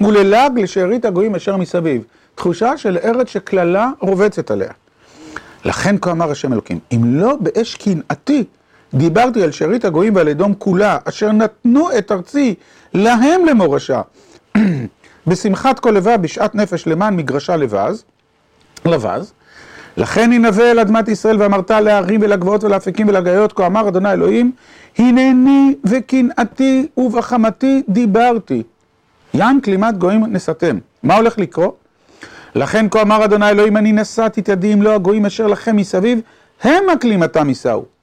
וללעג 0.00 0.58
לשארית 0.58 1.04
הגויים 1.04 1.34
אשר 1.34 1.56
מסביב. 1.56 2.02
תחושה 2.34 2.76
של 2.76 2.98
ארץ 3.04 3.28
שקללה 3.28 3.90
רובצת 4.00 4.50
עליה. 4.50 4.70
לכן 5.64 5.96
כה 6.00 6.10
אמר 6.10 6.30
השם 6.30 6.52
אלוקים, 6.52 6.78
אם 6.92 7.00
לא 7.04 7.36
באש 7.40 7.74
קנאתי 7.74 8.44
דיברתי 8.94 9.42
על 9.42 9.52
שארית 9.52 9.84
הגויים 9.84 10.16
ועל 10.16 10.28
אדום 10.28 10.54
כולה, 10.54 10.98
אשר 11.04 11.32
נתנו 11.32 11.88
את 11.98 12.12
ארצי 12.12 12.54
להם 12.94 13.46
למורשה, 13.46 14.00
בשמחת 15.26 15.78
כל 15.78 15.90
לבב 15.90 16.16
בשעת 16.20 16.54
נפש 16.54 16.86
למען 16.86 17.16
מגרשה 17.16 17.56
לבז, 17.56 18.04
לבז, 18.84 19.32
לכן 19.96 20.32
ינבא 20.32 20.62
אל 20.62 20.78
אדמת 20.78 21.08
ישראל 21.08 21.42
ואמרת 21.42 21.70
להרים 21.70 22.20
ולגבעות 22.22 22.64
ולאפיקים 22.64 23.08
ולגיות, 23.08 23.52
כה 23.52 23.66
אמר 23.66 23.88
אדוני 23.88 24.12
אלוהים, 24.12 24.52
הנני 24.98 25.74
וקנאתי 25.84 26.86
ובחמתי 26.96 27.82
דיברתי. 27.88 28.62
יען 29.34 29.60
כלימת 29.60 29.98
גויים 29.98 30.24
נשאתם. 30.28 30.78
מה 31.02 31.16
הולך 31.16 31.38
לקרות? 31.38 31.76
לכן 32.54 32.86
כה 32.90 33.02
אמר 33.02 33.24
אדוני 33.24 33.48
אלוהים, 33.48 33.76
אני 33.76 33.92
נשאתי 33.92 34.40
את 34.40 34.48
ידי 34.48 34.72
אם 34.72 34.82
לא 34.82 34.94
הגויים 34.94 35.26
אשר 35.26 35.46
לכם 35.46 35.76
מסביב, 35.76 36.20
הם 36.62 36.84
הכלימתם 36.92 37.48
יישאו. 37.48 37.93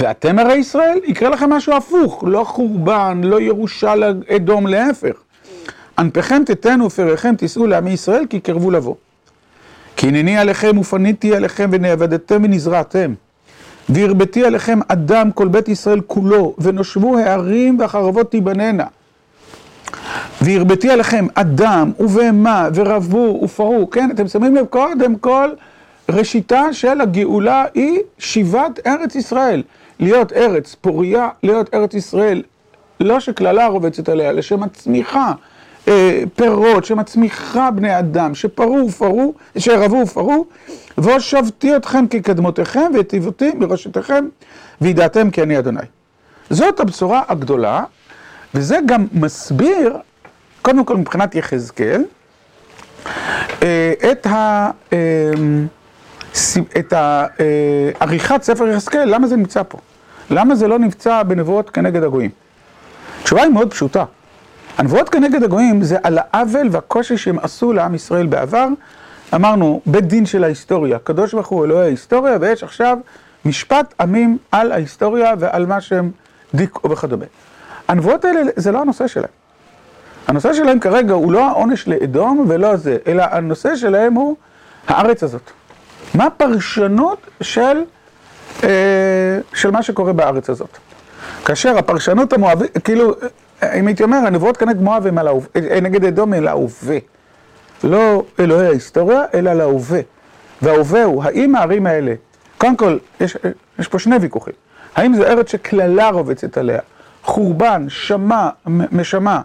ואתם 0.00 0.38
הרי 0.38 0.54
ישראל, 0.54 0.98
יקרה 1.04 1.30
לכם 1.30 1.50
משהו 1.50 1.72
הפוך, 1.76 2.24
לא 2.26 2.44
חורבן, 2.44 3.20
לא 3.24 3.40
ירושה 3.40 3.94
לאדום, 3.94 4.66
להפך. 4.66 5.16
ענפיכם 5.98 6.42
תתנו 6.46 6.86
ופריכם 6.86 7.34
תישאו 7.36 7.66
לעמי 7.66 7.90
ישראל, 7.90 8.26
כי 8.30 8.40
קרבו 8.40 8.70
לבוא. 8.70 8.94
כי 9.96 10.08
הנני 10.08 10.38
עליכם 10.38 10.78
ופניתי 10.78 11.34
עליכם 11.36 11.70
ונאבדתם 11.72 12.42
ונזרעתם. 12.44 13.14
והרביתי 13.88 14.44
עליכם 14.44 14.78
אדם 14.88 15.32
כל 15.32 15.48
בית 15.48 15.68
ישראל 15.68 16.00
כולו, 16.06 16.54
ונושבו 16.58 17.18
הערים 17.18 17.78
והחרבות 17.78 18.30
תיבננה. 18.30 18.86
והרביתי 20.42 20.90
עליכם 20.90 21.26
אדם 21.34 21.92
ובהמה 22.00 22.68
ורבו 22.74 23.40
ופרעו, 23.42 23.90
כן, 23.90 24.10
אתם 24.10 24.28
שמים 24.28 24.56
לב 24.56 24.66
קודם 24.66 25.16
כל, 25.16 25.48
ראשיתה 26.08 26.72
של 26.72 27.00
הגאולה 27.00 27.64
היא 27.74 27.98
שיבת 28.18 28.86
ארץ 28.86 29.14
ישראל. 29.14 29.62
להיות 30.00 30.32
ארץ 30.32 30.74
פוריה, 30.74 31.28
להיות 31.42 31.74
ארץ 31.74 31.94
ישראל, 31.94 32.42
לא 33.00 33.20
שקללה 33.20 33.66
רובצת 33.66 34.08
עליה, 34.08 34.30
אלא 34.30 34.42
שמצמיחה 34.42 35.32
אה, 35.88 36.22
פירות, 36.36 36.84
שמצמיחה 36.84 37.70
בני 37.70 37.98
אדם, 37.98 38.34
שפרו 38.34 38.86
ופרו, 38.88 39.34
שרבו 39.58 39.96
ופרו, 39.96 40.46
והושבתי 40.98 41.76
אתכם 41.76 42.06
כקדמותיכם 42.06 42.90
והיטיבותי 42.94 43.50
מראשיתכם, 43.58 44.24
וידעתם 44.80 45.30
כי 45.30 45.42
אני 45.42 45.58
אדוני. 45.58 45.80
זאת 46.50 46.80
הבשורה 46.80 47.22
הגדולה, 47.28 47.84
וזה 48.54 48.78
גם 48.86 49.06
מסביר, 49.12 49.96
קודם 50.62 50.84
כל 50.84 50.96
מבחינת 50.96 51.34
יחזקאל, 51.34 52.04
אה, 53.62 53.92
את 54.12 54.26
ה... 54.26 54.70
אה, 56.34 56.62
את 56.78 56.92
עריכת 58.00 58.42
ספר 58.42 58.68
יחזקאל, 58.68 59.14
למה 59.14 59.26
זה 59.26 59.36
נמצא 59.36 59.62
פה? 59.68 59.78
למה 60.30 60.54
זה 60.54 60.68
לא 60.68 60.78
נמצא 60.78 61.22
בנבואות 61.22 61.70
כנגד 61.70 62.02
הגויים? 62.02 62.30
התשובה 63.20 63.42
היא 63.42 63.50
מאוד 63.50 63.70
פשוטה. 63.70 64.04
הנבואות 64.78 65.08
כנגד 65.08 65.42
הגויים 65.42 65.82
זה 65.82 65.96
על 66.02 66.18
העוול 66.18 66.68
והקושי 66.70 67.16
שהם 67.16 67.38
עשו 67.38 67.72
לעם 67.72 67.94
ישראל 67.94 68.26
בעבר. 68.26 68.68
אמרנו, 69.34 69.80
בית 69.86 70.04
דין 70.04 70.26
של 70.26 70.44
ההיסטוריה, 70.44 70.96
הקדוש 70.96 71.34
ברוך 71.34 71.46
הוא 71.46 71.64
אלוהי 71.64 71.86
ההיסטוריה, 71.86 72.36
ויש 72.40 72.62
עכשיו 72.62 72.98
משפט 73.44 73.94
עמים 74.00 74.38
על 74.52 74.72
ההיסטוריה 74.72 75.34
ועל 75.38 75.66
מה 75.66 75.80
שהם 75.80 76.10
דיכאו 76.54 76.90
וכדומה. 76.90 77.24
הנבואות 77.88 78.24
האלה 78.24 78.40
זה 78.56 78.72
לא 78.72 78.80
הנושא 78.80 79.06
שלהם. 79.06 79.28
הנושא 80.28 80.52
שלהם 80.52 80.80
כרגע 80.80 81.14
הוא 81.14 81.32
לא 81.32 81.46
העונש 81.46 81.88
לאדום 81.88 82.44
ולא 82.48 82.76
זה, 82.76 82.96
אלא 83.06 83.22
הנושא 83.30 83.76
שלהם 83.76 84.14
הוא 84.14 84.36
הארץ 84.88 85.22
הזאת. 85.22 85.50
מה 86.14 86.26
הפרשנות 86.26 87.26
של, 87.40 87.82
אה, 88.64 89.38
של 89.54 89.70
מה 89.70 89.82
שקורה 89.82 90.12
בארץ 90.12 90.50
הזאת? 90.50 90.78
כאשר 91.44 91.78
הפרשנות 91.78 92.32
המואבית, 92.32 92.78
כאילו, 92.78 93.14
אם 93.74 93.86
הייתי 93.86 94.02
אומר, 94.02 94.16
הנבואות 94.16 94.56
כנגד 94.56 94.82
מואב 94.82 95.06
הם 95.06 95.18
על 95.18 95.28
ההווה, 95.28 95.80
נגד 95.82 96.04
אדום 96.04 96.32
על 96.32 96.48
ההווה. 96.48 96.98
לא 97.84 98.22
אלוהי 98.40 98.66
ההיסטוריה, 98.66 99.22
אלא 99.34 99.50
על 99.50 99.60
ההווה. 99.60 100.00
וההווה 100.62 101.04
הוא, 101.04 101.24
האם 101.24 101.56
הערים 101.56 101.86
האלה, 101.86 102.14
קודם 102.58 102.76
כל, 102.76 102.98
יש, 103.20 103.36
יש 103.78 103.88
פה 103.88 103.98
שני 103.98 104.16
ויכוחים. 104.16 104.54
האם 104.96 105.14
זה 105.14 105.26
ארץ 105.26 105.50
שקללה 105.50 106.10
רובצת 106.10 106.58
עליה, 106.58 106.80
חורבן, 107.22 107.86
שמע, 107.88 108.48
משמע, 108.66 109.40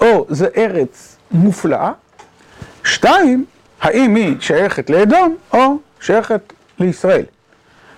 או 0.00 0.26
זה 0.28 0.48
ארץ 0.56 1.16
מופלאה? 1.30 1.92
שתיים, 2.84 3.44
האם 3.80 4.14
היא 4.14 4.36
שייכת 4.40 4.90
לאדום 4.90 5.36
או 5.52 5.76
שייכת 6.00 6.52
לישראל? 6.78 7.24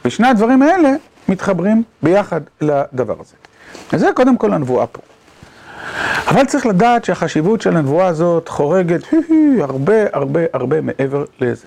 ושני 0.04 0.28
הדברים 0.28 0.62
האלה 0.62 0.90
מתחברים 1.28 1.82
ביחד 2.02 2.40
לדבר 2.60 3.14
הזה. 3.20 3.34
אז 3.92 4.00
זה 4.00 4.08
קודם 4.14 4.36
כל 4.36 4.52
הנבואה 4.52 4.86
פה. 4.86 5.00
אבל 6.28 6.44
צריך 6.44 6.66
לדעת 6.66 7.04
שהחשיבות 7.04 7.60
של 7.60 7.76
הנבואה 7.76 8.06
הזאת 8.06 8.48
חורגת 8.48 9.00
הרבה 9.60 9.94
הרבה 10.12 10.40
הרבה 10.52 10.80
מעבר 10.80 11.24
לזה. 11.40 11.66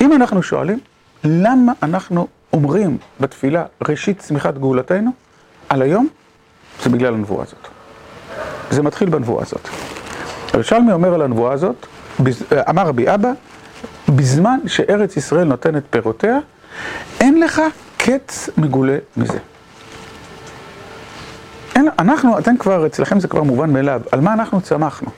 אם 0.00 0.12
אנחנו 0.12 0.42
שואלים, 0.42 0.78
למה 1.24 1.72
אנחנו 1.82 2.26
אומרים 2.52 2.98
בתפילה 3.20 3.64
ראשית 3.88 4.18
צמיחת 4.18 4.58
גאולתנו 4.58 5.10
על 5.68 5.82
היום, 5.82 6.08
זה 6.82 6.90
בגלל 6.90 7.14
הנבואה 7.14 7.42
הזאת. 7.42 7.68
זה 8.70 8.82
מתחיל 8.82 9.08
בנבואה 9.10 9.42
הזאת. 9.42 9.68
ירושלמי 10.54 10.92
אומר 10.92 11.14
על 11.14 11.22
הנבואה 11.22 11.52
הזאת, 11.52 11.86
אמר 12.68 12.86
רבי 12.86 13.14
אבא, 13.14 13.32
בזמן 14.10 14.60
שארץ 14.66 15.16
ישראל 15.16 15.44
נותנת 15.44 15.82
פירותיה, 15.90 16.38
אין 17.20 17.40
לך 17.40 17.62
קץ 17.96 18.50
מגולה 18.56 18.96
מזה. 19.16 19.38
אין, 21.76 21.88
אנחנו, 21.98 22.38
אתם 22.38 22.56
כבר, 22.56 22.86
אצלכם 22.86 23.20
זה 23.20 23.28
כבר 23.28 23.42
מובן 23.42 23.70
מאליו, 23.70 24.00
על 24.12 24.20
מה 24.20 24.32
אנחנו 24.32 24.60
צמחנו. 24.60 25.10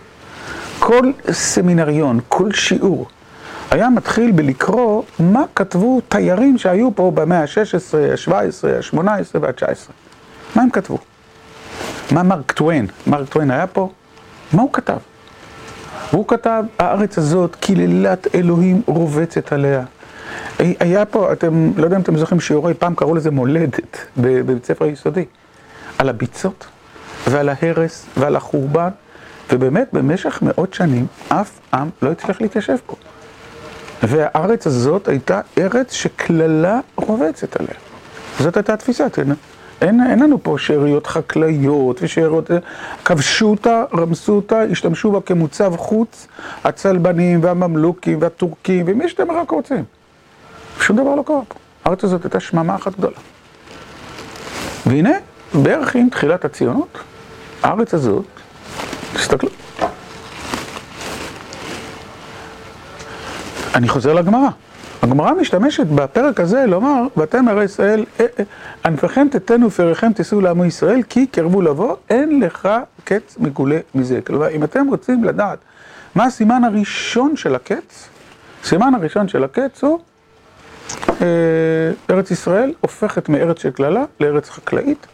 כל 0.79 1.13
סמינריון, 1.31 2.21
כל 2.29 2.53
שיעור, 2.53 3.07
היה 3.71 3.91
מתחיל 3.91 4.31
בלקרוא 4.31 5.03
מה 5.19 5.43
כתבו 5.55 6.01
תיירים 6.09 6.59
שהיו 6.59 6.95
פה 6.95 7.13
במאה 7.15 7.41
ה-16, 7.41 8.31
ה-17, 8.31 8.97
ה-18 8.97 9.39
וה-19. 9.41 9.91
מה 10.57 10.63
הם 10.63 10.71
כתבו? 10.71 10.99
מה 12.11 12.23
מרק 12.23 12.53
טוויין? 12.53 12.87
מרק 13.07 13.29
טוויין 13.29 13.51
היה 13.51 13.67
פה? 13.67 13.89
מה 14.53 14.63
הוא 14.63 14.73
כתב? 14.73 14.97
והוא 16.13 16.29
כתב, 16.29 16.65
הארץ 16.79 17.19
הזאת 17.19 17.57
קללת 17.61 18.35
אלוהים 18.35 18.83
רובצת 18.87 19.53
עליה. 19.53 19.85
היה 20.59 21.05
פה, 21.05 21.33
אתם, 21.33 21.73
לא 21.77 21.85
יודע 21.85 21.97
אם 21.97 22.03
אתם 22.03 22.19
זוכרים 22.19 22.41
שיעורי 22.41 22.75
פעם 22.75 22.95
קראו 22.95 23.15
לזה 23.15 23.31
מולדת 23.31 23.97
בבית 24.17 24.65
ספר 24.65 24.87
יסודי. 24.87 25.25
על 25.99 26.09
הביצות 26.09 26.67
ועל 27.29 27.49
ההרס 27.49 28.07
ועל 28.17 28.37
החורבן, 28.37 28.89
ובאמת 29.53 29.89
במשך 29.93 30.39
מאות 30.43 30.75
שנים 30.75 31.07
אף 31.29 31.61
עם 31.75 31.91
לא 32.03 32.11
הצליח 32.11 32.41
להתיישב 32.41 32.77
פה. 32.87 32.97
והארץ 34.03 34.67
הזאת 34.67 35.09
הייתה 35.09 35.41
ארץ 35.59 35.93
שקללה 35.93 36.81
רובצת 36.97 37.57
עליה. 37.57 37.75
זאת 38.39 38.57
הייתה 38.57 38.75
התפיסה, 38.75 39.07
אין, 39.19 39.35
אין, 39.83 40.21
לנו 40.23 40.43
פה 40.43 40.57
שאריות 40.59 41.07
חקלאיות 41.07 41.99
ושאריות... 42.03 42.51
כבשו 43.05 43.47
אותה, 43.47 43.85
רמסו 43.95 44.33
אותה, 44.33 44.63
השתמשו 44.63 45.13
בה 45.13 45.21
כמוצב 45.21 45.77
חוץ, 45.77 46.27
הצלבנים 46.65 47.43
והממלוכים 47.43 48.19
והטורקים 48.23 48.85
ומי 48.89 49.09
שאתם 49.09 49.31
רק 49.31 49.51
רוצים. 49.51 49.85
שום 50.81 50.97
דבר 50.97 51.15
לא 51.15 51.23
קרה 51.27 51.41
פה. 51.49 51.55
הארץ 51.85 52.05
הזאת 52.05 52.25
הייתה 52.25 52.41
שממה 52.41 52.75
אחת 52.75 52.93
גדולה. 52.93 53.17
והנה, 54.87 55.13
בערך 55.55 55.95
עם 55.95 56.09
תחילת 56.09 56.45
הציונות, 56.45 56.99
הארץ 57.63 57.95
הזאת, 57.95 58.25
תסתכלו. 59.15 59.51
אני 63.75 63.89
חוזר 63.89 64.13
לגמרא. 64.13 64.49
הגמרא 65.03 65.33
משתמשת 65.33 65.87
בפרק 65.87 66.41
הזה 66.41 66.67
לומר, 66.67 67.03
ואתם 67.17 67.49
הרי 67.49 67.65
ישראל, 67.65 68.05
ענפיכם 68.85 69.27
תתנו 69.31 69.67
ופריכם 69.67 70.13
תישאו 70.13 70.41
לעמו 70.41 70.65
ישראל, 70.65 71.03
כי 71.09 71.27
קרבו 71.27 71.63
לבוא, 71.63 71.97
אין 72.11 72.41
לך 72.41 72.69
קץ 73.05 73.37
מגולה 73.39 73.79
מזה. 73.95 74.21
כלומר, 74.27 74.51
אם 74.51 74.65
אתם 74.65 74.89
רוצים 74.89 75.25
לדעת 75.25 75.59
מה 76.15 76.25
הסימן 76.25 76.65
הראשון 76.65 77.37
של 77.37 77.55
הקץ, 77.55 78.09
הסימן 78.63 78.95
הראשון 78.95 79.29
של 79.29 79.45
הקץ 79.45 79.85
הוא 79.85 79.99
ארץ 82.11 82.31
ישראל 82.31 82.73
הופכת 82.81 83.29
מארץ 83.29 83.63
של 83.63 83.71
קללה 83.71 84.05
לארץ 84.21 84.51
חקלאית, 84.51 85.07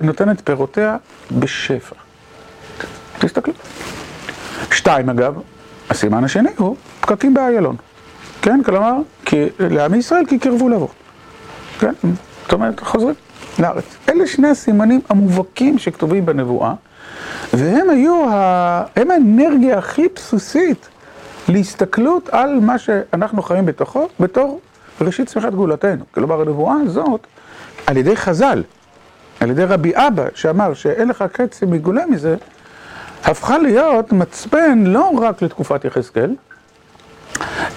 נותנת 0.00 0.40
פירותיה 0.44 0.96
בשפע. 1.38 1.96
תסתכלו. 3.18 3.54
שתיים 4.70 5.10
אגב, 5.10 5.34
הסימן 5.90 6.24
השני 6.24 6.50
הוא 6.56 6.76
פקקים 7.00 7.34
באיילון. 7.34 7.76
כן, 8.44 8.62
כלומר, 8.62 8.92
לעם 9.58 9.94
ישראל 9.94 10.26
כי 10.26 10.38
קרבו 10.38 10.68
לבוא. 10.68 10.88
כן, 11.78 11.92
זאת 12.42 12.52
אומרת, 12.52 12.80
חוזרים 12.80 13.14
לארץ. 13.58 13.84
אלה 14.08 14.26
שני 14.26 14.48
הסימנים 14.48 15.00
המובהקים 15.08 15.78
שכתובים 15.78 16.26
בנבואה, 16.26 16.74
והם 17.52 17.90
היו, 17.90 18.30
ה... 18.30 18.84
הם 18.96 19.10
האנרגיה 19.10 19.78
הכי 19.78 20.08
בסיסית 20.14 20.88
להסתכלות 21.48 22.28
על 22.28 22.60
מה 22.60 22.78
שאנחנו 22.78 23.42
חיים 23.42 23.66
בתוכו, 23.66 24.08
בתור 24.20 24.60
ראשית 25.00 25.28
צמיחת 25.28 25.52
גאולתנו. 25.52 26.04
כלומר, 26.10 26.40
הנבואה 26.40 26.76
הזאת, 26.86 27.26
על 27.86 27.96
ידי 27.96 28.16
חז"ל, 28.16 28.62
על 29.40 29.50
ידי 29.50 29.64
רבי 29.64 29.92
אבא, 29.94 30.24
שאמר 30.34 30.74
שאין 30.74 31.08
לך 31.08 31.24
קצי 31.32 31.66
מגולה 31.66 32.06
מזה, 32.06 32.36
הפכה 33.24 33.58
להיות 33.58 34.12
מצפן 34.12 34.84
לא 34.86 35.10
רק 35.20 35.42
לתקופת 35.42 35.84
יחזקאל, 35.84 36.34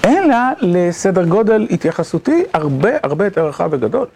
אלא 0.06 0.38
לסדר 0.62 1.24
גודל 1.24 1.68
התייחסותי 1.70 2.44
הרבה 2.54 2.90
הרבה 3.04 3.26
יותר 3.26 3.48
רחב 3.48 3.70
וגדול. 3.72 4.08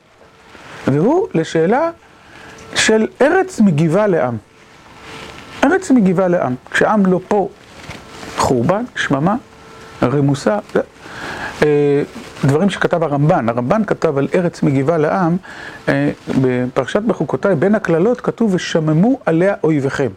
והוא 0.88 1.28
לשאלה 1.34 1.90
של 2.76 3.08
ארץ 3.22 3.60
מגיבה 3.60 4.08
לעם. 4.08 4.38
ארץ 5.64 5.92
מגיבה 5.92 6.28
לעם. 6.28 6.56
כשעם 6.72 7.06
לא 7.06 7.20
פה, 7.28 7.50
חורבן, 8.38 8.84
שממה, 8.96 9.36
רמוסה, 10.04 10.58
אה, 11.64 12.04
דברים 12.46 12.70
שכתב 12.70 13.04
הרמב"ן, 13.04 13.50
הרמב"ן 13.50 13.82
כתב 13.88 14.18
על 14.18 14.28
ארץ 14.36 14.64
מגיבה 14.64 14.98
לעם, 14.98 15.38
אה, 15.90 16.12
בפרשת 16.42 17.02
בחוקותיי, 17.02 17.56
בין 17.56 17.76
הקללות 17.76 18.22
כתוב 18.22 18.54
ושממו 18.54 19.20
עליה 19.26 19.54
אויביכם. 19.64 20.10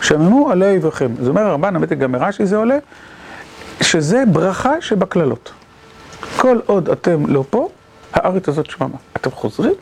שממו 0.00 0.50
עליה 0.50 0.70
אויביכם. 0.70 1.08
זאת 1.18 1.28
אומרת, 1.28 1.46
הרמב"ן, 1.46 1.74
האמת 1.74 1.90
היא 1.90 1.98
גם 1.98 2.12
מרש"י 2.12 2.46
זה 2.46 2.56
עולה, 2.56 2.78
שזה 3.82 4.24
ברכה 4.32 4.80
שבקללות. 4.80 5.52
כל 6.36 6.58
עוד 6.66 6.88
אתם 6.88 7.26
לא 7.26 7.44
פה, 7.50 7.68
הארץ 8.12 8.48
הזאת 8.48 8.70
שממה. 8.70 8.96
אתם 9.16 9.30
חוזרים, 9.30 9.74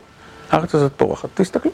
הארץ 0.51 0.75
הזאת 0.75 0.91
פורחת. 0.97 1.29
תסתכלו. 1.33 1.71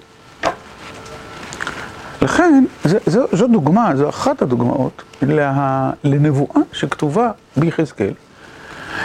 לכן, 2.22 2.66
זו, 2.84 2.98
זו, 3.06 3.26
זו 3.32 3.48
דוגמה, 3.48 3.96
זו 3.96 4.10
אחת 4.10 4.42
הדוגמאות 4.42 5.04
לה, 5.22 5.92
לנבואה 6.04 6.62
שכתובה 6.72 7.32
ביחזקאל, 7.58 8.14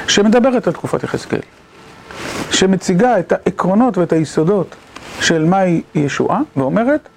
שמדברת 0.09 0.67
על 0.67 0.73
תקופת 0.73 1.03
יחזקאל, 1.05 1.41
שמציגה 2.51 3.19
את 3.19 3.33
העקרונות 3.33 3.99
ואת 3.99 4.13
היסודות 4.13 4.77
של 5.21 5.45
מהי 5.45 5.83
ישועה, 5.95 6.41
ואומרת, 6.57 7.09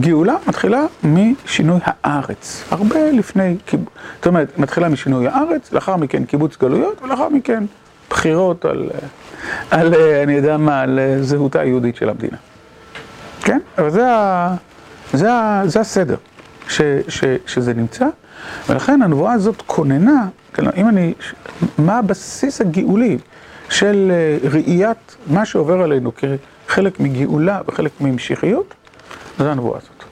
גאולה 0.00 0.34
מתחילה 0.46 0.84
משינוי 1.04 1.80
הארץ, 1.84 2.64
הרבה 2.70 3.10
לפני, 3.10 3.56
זאת 4.16 4.26
אומרת, 4.26 4.58
מתחילה 4.58 4.88
משינוי 4.88 5.28
הארץ, 5.28 5.72
לאחר 5.72 5.96
מכן 5.96 6.24
קיבוץ 6.24 6.56
גלויות, 6.56 7.02
ולאחר 7.02 7.28
מכן 7.28 7.64
בחירות 8.10 8.64
על, 8.64 8.90
על 9.70 9.94
אני 10.22 10.32
יודע 10.32 10.56
מה, 10.56 10.80
על 10.80 10.98
זהותה 11.20 11.60
היהודית 11.60 11.96
של 11.96 12.08
המדינה. 12.08 12.36
כן? 13.40 13.58
אבל 13.78 13.90
זה 13.90 14.12
ה... 14.12 14.54
זה, 15.12 15.28
זה 15.64 15.80
הסדר 15.80 16.16
ש, 16.68 16.80
ש, 17.08 17.24
שזה 17.46 17.74
נמצא, 17.74 18.06
ולכן 18.68 19.02
הנבואה 19.02 19.32
הזאת 19.32 19.62
כוננה, 19.66 20.26
אם 20.76 20.88
אני, 20.88 21.14
מה 21.78 21.98
הבסיס 21.98 22.60
הגאולי 22.60 23.18
של 23.70 24.12
אה, 24.14 24.48
ראיית 24.50 25.16
מה 25.26 25.44
שעובר 25.44 25.82
עלינו 25.82 26.12
כחלק 26.66 27.00
מגאולה 27.00 27.60
וחלק 27.68 27.92
ממשיחיות, 28.00 28.74
זה 29.38 29.52
הנבואה 29.52 29.78
הזאת. 29.78 30.04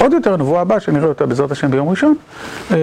עוד 0.00 0.12
יותר 0.12 0.34
הנבואה 0.34 0.60
הבאה, 0.60 0.80
שנראה 0.80 1.08
אותה 1.08 1.26
בעזרת 1.26 1.50
השם 1.50 1.70
ביום 1.70 1.88
ראשון, 1.88 2.14
אה, 2.70 2.76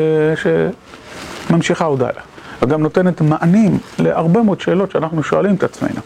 שממשיכה 1.49 1.85
עוד 1.85 2.01
הלאה, 2.01 2.21
וגם 2.61 2.81
נותנת 2.81 3.21
מענים 3.21 3.77
להרבה 3.99 4.41
מאוד 4.41 4.61
שאלות 4.61 4.91
שאנחנו 4.91 5.23
שואלים 5.23 5.55
את 5.55 5.63
עצמנו. 5.63 6.01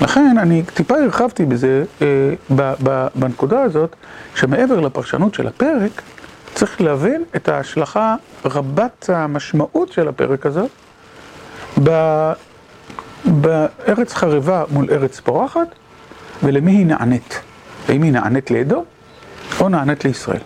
לכן 0.00 0.38
אני 0.38 0.62
טיפה 0.74 0.94
הרחבתי 0.98 1.44
בזה, 1.44 1.84
אה, 2.02 2.74
בנקודה 3.14 3.62
הזאת, 3.62 3.96
שמעבר 4.34 4.80
לפרשנות 4.80 5.34
של 5.34 5.46
הפרק, 5.46 6.02
צריך 6.54 6.80
להבין 6.80 7.24
את 7.36 7.48
ההשלכה 7.48 8.16
רבת 8.44 9.10
המשמעות 9.12 9.92
של 9.92 10.08
הפרק 10.08 10.46
הזאת 10.46 10.70
בארץ 13.24 14.14
חרבה 14.14 14.64
מול 14.70 14.86
ארץ 14.90 15.20
פורחת, 15.20 15.68
ולמי 16.42 16.72
היא 16.72 16.86
נענית. 16.86 17.40
האם 17.88 18.02
היא 18.02 18.12
נענית 18.12 18.50
לעדו, 18.50 18.84
או 19.60 19.68
נענית 19.68 20.04
לישראל. 20.04 20.40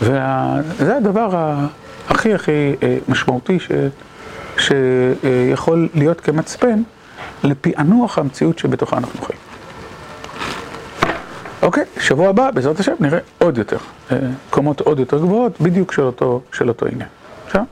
וזה 0.00 0.96
הדבר 0.96 1.54
הכי 2.08 2.34
הכי 2.34 2.74
משמעותי 3.08 3.58
שיכול 4.58 5.88
להיות 5.94 6.20
כמצפן 6.20 6.82
לפענוח 7.44 8.18
המציאות 8.18 8.58
שבתוכה 8.58 8.96
אנחנו 8.96 9.20
חיים. 9.22 9.38
אוקיי, 11.62 11.84
שבוע 12.00 12.28
הבא, 12.28 12.50
בעזרת 12.50 12.80
השם, 12.80 12.92
נראה 13.00 13.18
עוד 13.38 13.58
יותר, 13.58 13.78
קומות 14.50 14.80
עוד 14.80 14.98
יותר 14.98 15.18
גבוהות, 15.18 15.60
בדיוק 15.60 15.92
של 16.52 16.68
אותו 16.68 16.86
עניין. 16.92 17.08
בסדר? 17.48 17.62